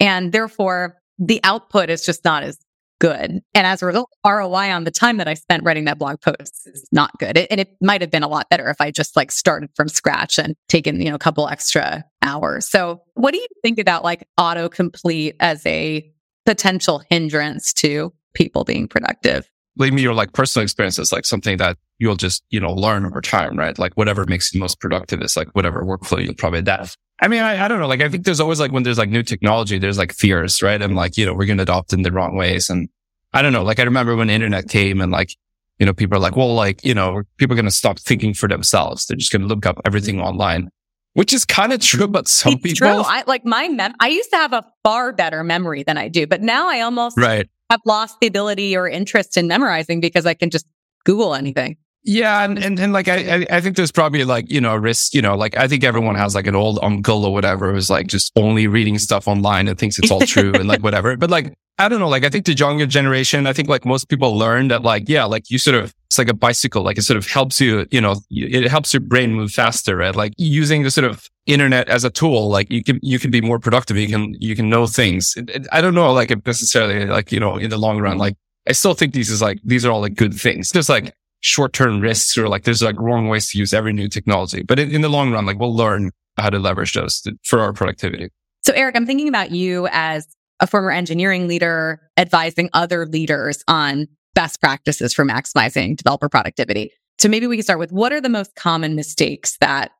And 0.00 0.32
therefore, 0.32 0.96
the 1.18 1.40
output 1.44 1.90
is 1.90 2.04
just 2.04 2.24
not 2.24 2.42
as 2.42 2.58
good. 3.02 3.42
And 3.54 3.66
as 3.66 3.82
a 3.82 3.86
result, 3.86 4.10
ROI 4.24 4.70
on 4.72 4.84
the 4.84 4.92
time 4.92 5.16
that 5.16 5.26
I 5.26 5.34
spent 5.34 5.64
writing 5.64 5.86
that 5.86 5.98
blog 5.98 6.20
post 6.20 6.68
is 6.68 6.86
not 6.92 7.10
good. 7.18 7.36
It, 7.36 7.48
and 7.50 7.58
it 7.58 7.76
might 7.80 8.00
have 8.00 8.12
been 8.12 8.22
a 8.22 8.28
lot 8.28 8.48
better 8.48 8.70
if 8.70 8.80
I 8.80 8.92
just 8.92 9.16
like 9.16 9.32
started 9.32 9.70
from 9.74 9.88
scratch 9.88 10.38
and 10.38 10.54
taken, 10.68 11.00
you 11.00 11.10
know, 11.10 11.16
a 11.16 11.18
couple 11.18 11.48
extra 11.48 12.04
hours. 12.22 12.68
So 12.68 13.02
what 13.14 13.32
do 13.32 13.38
you 13.38 13.46
think 13.60 13.80
about 13.80 14.04
like 14.04 14.28
autocomplete 14.38 15.34
as 15.40 15.66
a 15.66 16.08
potential 16.44 17.02
hindrance 17.10 17.72
to 17.72 18.12
people 18.34 18.64
being 18.64 18.88
productive. 18.88 19.48
Leave 19.78 19.92
me 19.92 20.02
your 20.02 20.14
like 20.14 20.32
personal 20.32 20.62
experiences, 20.62 21.12
like 21.12 21.24
something 21.24 21.56
that 21.56 21.78
you'll 21.98 22.16
just, 22.16 22.42
you 22.50 22.60
know, 22.60 22.72
learn 22.72 23.06
over 23.06 23.20
time, 23.20 23.58
right? 23.58 23.78
Like 23.78 23.94
whatever 23.94 24.24
makes 24.26 24.52
you 24.52 24.60
most 24.60 24.80
productive 24.80 25.22
is 25.22 25.36
like 25.36 25.48
whatever 25.52 25.82
workflow 25.82 26.22
you'll 26.22 26.34
probably 26.34 26.58
adapt. 26.58 26.98
I 27.22 27.28
mean, 27.28 27.40
I, 27.40 27.64
I 27.64 27.68
don't 27.68 27.78
know. 27.78 27.86
Like, 27.86 28.02
I 28.02 28.08
think 28.08 28.24
there's 28.24 28.40
always 28.40 28.58
like 28.58 28.72
when 28.72 28.82
there's 28.82 28.98
like 28.98 29.08
new 29.08 29.22
technology, 29.22 29.78
there's 29.78 29.96
like 29.96 30.12
fears, 30.12 30.60
right? 30.60 30.82
And 30.82 30.96
like, 30.96 31.16
you 31.16 31.24
know, 31.24 31.32
we're 31.32 31.46
going 31.46 31.58
to 31.58 31.62
adopt 31.62 31.92
in 31.92 32.02
the 32.02 32.10
wrong 32.10 32.36
ways. 32.36 32.68
And 32.68 32.88
I 33.32 33.42
don't 33.42 33.52
know. 33.52 33.62
Like, 33.62 33.78
I 33.78 33.84
remember 33.84 34.16
when 34.16 34.26
the 34.26 34.34
internet 34.34 34.68
came 34.68 35.00
and 35.00 35.12
like, 35.12 35.36
you 35.78 35.86
know, 35.86 35.94
people 35.94 36.18
are 36.18 36.20
like, 36.20 36.36
well, 36.36 36.52
like, 36.54 36.84
you 36.84 36.94
know, 36.94 37.22
people 37.38 37.54
are 37.54 37.56
going 37.56 37.64
to 37.64 37.70
stop 37.70 37.98
thinking 37.98 38.34
for 38.34 38.48
themselves. 38.48 39.06
They're 39.06 39.16
just 39.16 39.30
going 39.30 39.42
to 39.42 39.48
look 39.48 39.64
up 39.64 39.80
everything 39.86 40.20
online 40.20 40.68
which 41.14 41.32
is 41.32 41.44
kind 41.44 41.72
of 41.72 41.80
true 41.80 42.08
but 42.08 42.28
some 42.28 42.54
it's 42.54 42.62
people. 42.62 42.88
True. 42.88 43.02
I 43.04 43.24
like 43.26 43.44
my 43.44 43.68
mem- 43.68 43.94
I 44.00 44.08
used 44.08 44.30
to 44.30 44.36
have 44.36 44.52
a 44.52 44.64
far 44.82 45.12
better 45.12 45.44
memory 45.44 45.82
than 45.82 45.98
I 45.98 46.08
do, 46.08 46.26
but 46.26 46.40
now 46.40 46.68
I 46.68 46.80
almost 46.80 47.18
right. 47.18 47.48
have 47.70 47.80
lost 47.84 48.18
the 48.20 48.26
ability 48.26 48.76
or 48.76 48.88
interest 48.88 49.36
in 49.36 49.46
memorizing 49.46 50.00
because 50.00 50.26
I 50.26 50.34
can 50.34 50.50
just 50.50 50.66
Google 51.04 51.34
anything. 51.34 51.76
Yeah, 52.04 52.44
and, 52.44 52.58
and 52.58 52.80
and 52.80 52.92
like 52.92 53.06
I 53.06 53.46
I 53.48 53.60
think 53.60 53.76
there's 53.76 53.92
probably 53.92 54.24
like 54.24 54.50
you 54.50 54.60
know 54.60 54.72
a 54.72 54.78
risk 54.78 55.14
you 55.14 55.22
know 55.22 55.36
like 55.36 55.56
I 55.56 55.68
think 55.68 55.84
everyone 55.84 56.16
has 56.16 56.34
like 56.34 56.48
an 56.48 56.56
old 56.56 56.80
uncle 56.82 57.24
or 57.24 57.32
whatever 57.32 57.72
who's 57.72 57.90
like 57.90 58.08
just 58.08 58.32
only 58.34 58.66
reading 58.66 58.98
stuff 58.98 59.28
online 59.28 59.68
and 59.68 59.78
thinks 59.78 59.98
it's 60.00 60.10
all 60.10 60.20
true 60.20 60.52
and 60.54 60.66
like 60.66 60.80
whatever. 60.82 61.16
But 61.16 61.30
like 61.30 61.54
I 61.78 61.88
don't 61.88 62.00
know, 62.00 62.08
like 62.08 62.24
I 62.24 62.28
think 62.28 62.44
the 62.44 62.54
younger 62.54 62.86
generation, 62.86 63.46
I 63.46 63.52
think 63.52 63.68
like 63.68 63.84
most 63.84 64.08
people 64.08 64.36
learn 64.36 64.68
that 64.68 64.82
like 64.82 65.08
yeah, 65.08 65.24
like 65.24 65.48
you 65.48 65.58
sort 65.58 65.76
of 65.76 65.94
it's 66.06 66.18
like 66.18 66.28
a 66.28 66.34
bicycle, 66.34 66.82
like 66.82 66.98
it 66.98 67.02
sort 67.02 67.16
of 67.16 67.26
helps 67.26 67.60
you 67.60 67.86
you 67.90 68.00
know 68.00 68.16
it 68.30 68.68
helps 68.68 68.92
your 68.92 69.00
brain 69.00 69.32
move 69.34 69.52
faster, 69.52 69.96
right? 69.96 70.14
Like 70.14 70.32
using 70.36 70.82
the 70.82 70.90
sort 70.90 71.04
of 71.04 71.28
internet 71.46 71.88
as 71.88 72.02
a 72.04 72.10
tool, 72.10 72.48
like 72.48 72.70
you 72.70 72.82
can 72.82 72.98
you 73.02 73.20
can 73.20 73.30
be 73.30 73.40
more 73.40 73.58
productive, 73.60 73.96
you 73.96 74.08
can 74.08 74.34
you 74.40 74.56
can 74.56 74.68
know 74.68 74.86
things. 74.86 75.34
It, 75.36 75.50
it, 75.50 75.66
I 75.70 75.80
don't 75.80 75.94
know, 75.94 76.12
like 76.12 76.32
if 76.32 76.44
necessarily 76.44 77.06
like 77.06 77.30
you 77.30 77.38
know 77.38 77.56
in 77.56 77.70
the 77.70 77.78
long 77.78 78.00
run, 78.00 78.18
like 78.18 78.34
I 78.68 78.72
still 78.72 78.94
think 78.94 79.14
these 79.14 79.30
is 79.30 79.40
like 79.40 79.58
these 79.64 79.86
are 79.86 79.90
all 79.90 80.00
like 80.00 80.14
good 80.14 80.34
things. 80.34 80.70
Just 80.70 80.88
like 80.88 81.14
short-term 81.42 82.00
risks 82.00 82.38
or 82.38 82.48
like 82.48 82.64
there's 82.64 82.82
like 82.82 82.98
wrong 82.98 83.28
ways 83.28 83.50
to 83.50 83.58
use 83.58 83.74
every 83.74 83.92
new 83.92 84.08
technology. 84.08 84.62
But 84.62 84.78
in, 84.78 84.90
in 84.90 85.00
the 85.02 85.08
long 85.08 85.32
run, 85.32 85.44
like 85.44 85.58
we'll 85.58 85.74
learn 85.74 86.10
how 86.38 86.48
to 86.48 86.58
leverage 86.58 86.94
those 86.94 87.20
to, 87.22 87.36
for 87.44 87.60
our 87.60 87.72
productivity. 87.72 88.30
So 88.62 88.72
Erik, 88.72 88.96
I'm 88.96 89.06
thinking 89.06 89.28
about 89.28 89.50
you 89.50 89.88
as 89.90 90.26
a 90.60 90.66
former 90.66 90.92
engineering 90.92 91.48
leader 91.48 92.00
advising 92.16 92.70
other 92.72 93.06
leaders 93.06 93.64
on 93.66 94.06
best 94.34 94.60
practices 94.60 95.12
for 95.12 95.24
maximizing 95.24 95.96
developer 95.96 96.28
productivity. 96.28 96.92
So 97.18 97.28
maybe 97.28 97.46
we 97.46 97.56
can 97.56 97.64
start 97.64 97.80
with 97.80 97.92
what 97.92 98.12
are 98.12 98.20
the 98.20 98.28
most 98.28 98.54
common 98.54 98.94
mistakes 98.94 99.58
that 99.60 99.90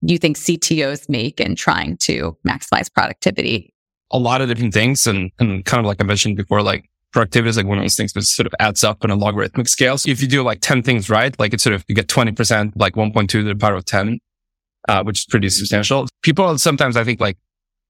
you 0.00 0.18
think 0.18 0.36
CTOs 0.36 1.08
make 1.08 1.40
in 1.40 1.54
trying 1.54 1.96
to 1.98 2.36
maximize 2.46 2.92
productivity? 2.92 3.72
A 4.10 4.18
lot 4.18 4.40
of 4.40 4.48
different 4.48 4.74
things. 4.74 5.06
And, 5.06 5.30
and 5.38 5.64
kind 5.64 5.80
of 5.80 5.86
like 5.86 6.00
I 6.00 6.04
mentioned 6.04 6.36
before, 6.36 6.62
like 6.62 6.88
productivity 7.12 7.50
is 7.50 7.56
like 7.56 7.66
one 7.66 7.78
of 7.78 7.84
those 7.84 7.96
things 7.96 8.12
that 8.12 8.22
sort 8.22 8.46
of 8.46 8.54
adds 8.60 8.84
up 8.84 9.02
on 9.02 9.10
a 9.10 9.14
logarithmic 9.16 9.68
scale. 9.68 9.98
So 9.98 10.10
if 10.10 10.20
you 10.20 10.28
do 10.28 10.42
like 10.42 10.60
10 10.60 10.82
things 10.82 11.08
right, 11.08 11.38
like 11.38 11.54
it's 11.54 11.62
sort 11.62 11.74
of, 11.74 11.84
you 11.88 11.94
get 11.94 12.06
20%, 12.06 12.72
like 12.76 12.94
1.2 12.94 13.28
to 13.28 13.42
the 13.42 13.54
power 13.54 13.74
of 13.74 13.84
10, 13.84 14.18
uh, 14.88 15.02
which 15.04 15.20
is 15.20 15.24
pretty 15.24 15.48
substantial. 15.48 16.06
People 16.22 16.44
are 16.44 16.58
sometimes 16.58 16.96
I 16.96 17.04
think 17.04 17.20
like 17.20 17.38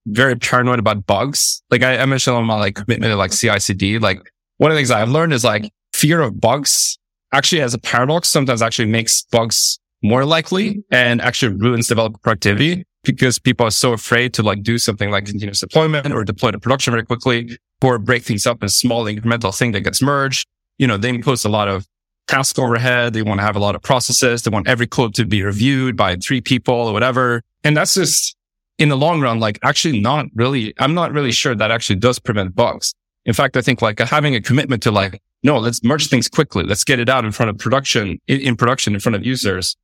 very 0.06 0.36
paranoid 0.36 0.78
about 0.78 1.06
bugs. 1.06 1.62
Like 1.70 1.82
I, 1.82 1.98
I 1.98 2.06
mentioned 2.06 2.36
on 2.36 2.44
my 2.44 2.56
like 2.56 2.76
commitment 2.76 3.10
to 3.10 3.16
like 3.16 3.32
CI/CD, 3.32 3.98
like 3.98 4.20
one 4.58 4.70
of 4.70 4.74
the 4.74 4.78
things 4.78 4.90
I've 4.90 5.10
learned 5.10 5.32
is 5.32 5.44
like 5.44 5.70
fear 5.92 6.20
of 6.20 6.40
bugs 6.40 6.98
actually 7.32 7.60
as 7.60 7.74
a 7.74 7.78
paradox 7.78 8.28
sometimes 8.28 8.62
actually 8.62 8.88
makes 8.88 9.22
bugs 9.30 9.78
more 10.02 10.24
likely 10.24 10.82
and 10.90 11.20
actually 11.20 11.54
ruins 11.56 11.88
developer 11.88 12.18
productivity 12.18 12.84
because 13.04 13.38
people 13.38 13.66
are 13.66 13.70
so 13.70 13.92
afraid 13.92 14.32
to 14.34 14.42
like 14.42 14.62
do 14.62 14.78
something 14.78 15.10
like 15.10 15.26
continuous 15.26 15.60
deployment 15.60 16.12
or 16.12 16.24
deploy 16.24 16.50
to 16.50 16.58
production 16.58 16.92
very 16.92 17.04
quickly 17.04 17.58
or 17.82 17.98
break 17.98 18.24
things 18.24 18.46
up 18.46 18.62
in 18.62 18.68
small 18.68 19.04
incremental 19.04 19.56
thing 19.56 19.72
that 19.72 19.80
gets 19.80 20.02
merged. 20.02 20.46
You 20.78 20.86
know, 20.86 20.96
they 20.96 21.10
impose 21.10 21.44
a 21.44 21.48
lot 21.48 21.68
of 21.68 21.86
task 22.26 22.58
overhead. 22.58 23.12
They 23.12 23.22
want 23.22 23.40
to 23.40 23.46
have 23.46 23.56
a 23.56 23.60
lot 23.60 23.74
of 23.74 23.82
processes. 23.82 24.42
They 24.42 24.50
want 24.50 24.68
every 24.68 24.86
code 24.86 25.14
to 25.14 25.24
be 25.24 25.42
reviewed 25.42 25.96
by 25.96 26.16
three 26.16 26.40
people 26.40 26.74
or 26.74 26.92
whatever. 26.92 27.42
And 27.64 27.76
that's 27.76 27.94
just 27.94 28.36
in 28.78 28.88
the 28.88 28.96
long 28.96 29.20
run, 29.20 29.40
like 29.40 29.58
actually 29.64 30.00
not 30.00 30.26
really, 30.34 30.74
I'm 30.78 30.94
not 30.94 31.12
really 31.12 31.32
sure 31.32 31.54
that 31.54 31.70
actually 31.70 31.96
does 31.96 32.18
prevent 32.18 32.54
bugs. 32.54 32.94
In 33.24 33.34
fact, 33.34 33.56
I 33.56 33.62
think 33.62 33.82
like 33.82 33.98
having 33.98 34.34
a 34.34 34.40
commitment 34.40 34.82
to 34.84 34.90
like, 34.90 35.20
no, 35.42 35.58
let's 35.58 35.82
merge 35.82 36.08
things 36.08 36.28
quickly. 36.28 36.64
Let's 36.64 36.84
get 36.84 37.00
it 37.00 37.08
out 37.08 37.24
in 37.24 37.32
front 37.32 37.50
of 37.50 37.58
production, 37.58 38.20
in, 38.26 38.40
in 38.40 38.56
production, 38.56 38.94
in 38.94 39.00
front 39.00 39.16
of 39.16 39.24
users. 39.24 39.76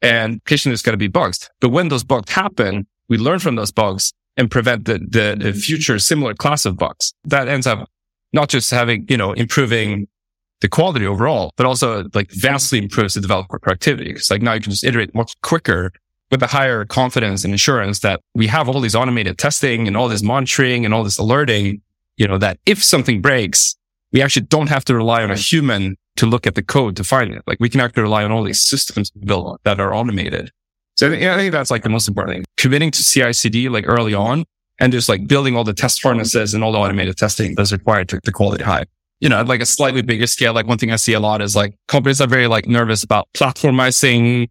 And 0.00 0.36
occasionally 0.36 0.72
there's 0.72 0.82
got 0.82 0.92
to 0.92 0.96
be 0.96 1.08
bugs. 1.08 1.50
But 1.60 1.70
when 1.70 1.88
those 1.88 2.04
bugs 2.04 2.30
happen, 2.30 2.86
we 3.08 3.18
learn 3.18 3.38
from 3.38 3.56
those 3.56 3.72
bugs 3.72 4.12
and 4.38 4.50
prevent 4.50 4.86
the, 4.86 4.94
the, 4.94 4.98
the 4.98 5.20
mm-hmm. 5.34 5.58
future 5.58 5.98
similar 5.98 6.32
class 6.32 6.64
of 6.64 6.78
bugs. 6.78 7.12
That 7.24 7.48
ends 7.48 7.66
up 7.66 7.90
not 8.32 8.48
just 8.48 8.70
having, 8.70 9.04
you 9.08 9.16
know, 9.16 9.32
improving 9.32 10.06
the 10.60 10.68
quality 10.68 11.06
overall, 11.06 11.52
but 11.56 11.66
also 11.66 12.04
like 12.14 12.30
vastly 12.30 12.78
improves 12.78 13.14
the 13.14 13.20
developer 13.20 13.58
productivity. 13.58 14.12
Because 14.12 14.30
like 14.30 14.42
now 14.42 14.54
you 14.54 14.60
can 14.60 14.70
just 14.70 14.84
iterate 14.84 15.14
much 15.14 15.38
quicker 15.42 15.92
with 16.30 16.42
a 16.42 16.46
higher 16.46 16.84
confidence 16.84 17.44
and 17.44 17.52
assurance 17.52 18.00
that 18.00 18.20
we 18.34 18.46
have 18.46 18.68
all 18.68 18.80
these 18.80 18.94
automated 18.94 19.38
testing 19.38 19.86
and 19.88 19.96
all 19.96 20.08
this 20.08 20.22
monitoring 20.22 20.84
and 20.84 20.94
all 20.94 21.04
this 21.04 21.18
alerting, 21.18 21.80
you 22.16 22.28
know, 22.28 22.38
that 22.38 22.58
if 22.66 22.82
something 22.82 23.20
breaks, 23.20 23.76
we 24.12 24.22
actually 24.22 24.46
don't 24.46 24.68
have 24.68 24.84
to 24.84 24.94
rely 24.94 25.22
on 25.22 25.30
a 25.30 25.36
human 25.36 25.96
to 26.16 26.26
look 26.26 26.46
at 26.46 26.54
the 26.54 26.62
code 26.62 26.96
to 26.96 27.04
find 27.04 27.32
it. 27.32 27.42
Like 27.46 27.58
we 27.60 27.68
can 27.68 27.80
actually 27.80 28.02
rely 28.02 28.24
on 28.24 28.32
all 28.32 28.42
these 28.42 28.60
systems 28.60 29.10
built 29.10 29.60
that 29.64 29.80
are 29.80 29.94
automated. 29.94 30.50
So 30.98 31.12
I 31.12 31.36
think 31.36 31.52
that's 31.52 31.70
like 31.70 31.84
the 31.84 31.88
most 31.88 32.08
important 32.08 32.34
thing. 32.34 32.44
Committing 32.56 32.90
to 32.90 33.04
CI 33.04 33.32
CD 33.32 33.68
like 33.68 33.84
early 33.86 34.14
on 34.14 34.44
and 34.80 34.92
just 34.92 35.08
like 35.08 35.28
building 35.28 35.56
all 35.56 35.62
the 35.62 35.72
test 35.72 36.02
harnesses 36.02 36.54
and 36.54 36.64
all 36.64 36.72
the 36.72 36.78
automated 36.78 37.16
testing 37.16 37.54
that's 37.54 37.70
required 37.70 38.08
to 38.08 38.20
the 38.24 38.32
quality 38.32 38.64
high. 38.64 38.84
You 39.20 39.28
know, 39.28 39.40
like 39.42 39.60
a 39.60 39.66
slightly 39.66 40.02
bigger 40.02 40.26
scale, 40.26 40.54
like 40.54 40.66
one 40.66 40.76
thing 40.76 40.90
I 40.90 40.96
see 40.96 41.12
a 41.12 41.20
lot 41.20 41.40
is 41.40 41.54
like 41.54 41.76
companies 41.86 42.20
are 42.20 42.26
very 42.26 42.48
like 42.48 42.66
nervous 42.66 43.04
about 43.04 43.28
platformizing 43.32 44.48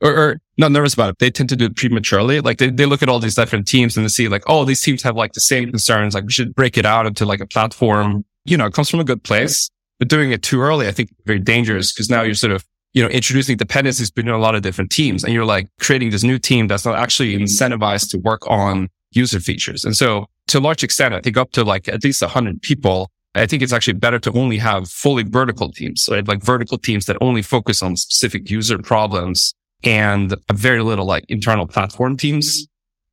or, 0.00 0.16
or 0.16 0.40
not 0.56 0.72
nervous 0.72 0.94
about 0.94 1.10
it. 1.10 1.18
They 1.18 1.30
tend 1.30 1.50
to 1.50 1.56
do 1.56 1.66
it 1.66 1.76
prematurely. 1.76 2.40
Like 2.40 2.56
they, 2.56 2.70
they 2.70 2.86
look 2.86 3.02
at 3.02 3.10
all 3.10 3.18
these 3.18 3.34
different 3.34 3.68
teams 3.68 3.94
and 3.94 4.04
they 4.04 4.08
see 4.08 4.28
like, 4.28 4.44
oh, 4.46 4.64
these 4.64 4.80
teams 4.80 5.02
have 5.02 5.16
like 5.16 5.34
the 5.34 5.40
same 5.40 5.68
concerns. 5.68 6.14
Like 6.14 6.24
we 6.24 6.32
should 6.32 6.54
break 6.54 6.78
it 6.78 6.86
out 6.86 7.04
into 7.04 7.26
like 7.26 7.40
a 7.40 7.46
platform. 7.46 8.24
You 8.46 8.56
know, 8.56 8.64
it 8.64 8.72
comes 8.72 8.88
from 8.88 9.00
a 9.00 9.04
good 9.04 9.24
place, 9.24 9.68
but 9.98 10.08
doing 10.08 10.32
it 10.32 10.42
too 10.42 10.62
early, 10.62 10.88
I 10.88 10.92
think 10.92 11.10
very 11.26 11.38
dangerous 11.38 11.92
because 11.92 12.08
now 12.08 12.22
you're 12.22 12.34
sort 12.34 12.54
of, 12.54 12.64
you 12.92 13.02
know, 13.02 13.08
introducing 13.08 13.56
dependencies 13.56 14.10
between 14.10 14.34
a 14.34 14.38
lot 14.38 14.54
of 14.54 14.62
different 14.62 14.90
teams 14.90 15.24
and 15.24 15.32
you're 15.32 15.44
like 15.44 15.68
creating 15.80 16.10
this 16.10 16.22
new 16.22 16.38
team 16.38 16.66
that's 16.66 16.84
not 16.84 16.96
actually 16.98 17.36
incentivized 17.36 18.10
to 18.10 18.18
work 18.18 18.42
on 18.50 18.88
user 19.12 19.40
features. 19.40 19.84
And 19.84 19.96
so 19.96 20.26
to 20.48 20.58
a 20.58 20.60
large 20.60 20.84
extent, 20.84 21.14
I 21.14 21.20
think 21.20 21.36
up 21.36 21.52
to 21.52 21.64
like 21.64 21.88
at 21.88 22.04
least 22.04 22.22
hundred 22.22 22.60
people, 22.62 23.10
I 23.34 23.46
think 23.46 23.62
it's 23.62 23.72
actually 23.72 23.94
better 23.94 24.18
to 24.20 24.32
only 24.32 24.58
have 24.58 24.88
fully 24.88 25.22
vertical 25.22 25.72
teams, 25.72 26.06
right? 26.10 26.26
Like 26.26 26.42
vertical 26.42 26.76
teams 26.76 27.06
that 27.06 27.16
only 27.20 27.40
focus 27.40 27.82
on 27.82 27.96
specific 27.96 28.50
user 28.50 28.78
problems 28.78 29.54
and 29.84 30.34
very 30.52 30.82
little 30.82 31.06
like 31.06 31.24
internal 31.28 31.66
platform 31.66 32.16
teams. 32.16 32.66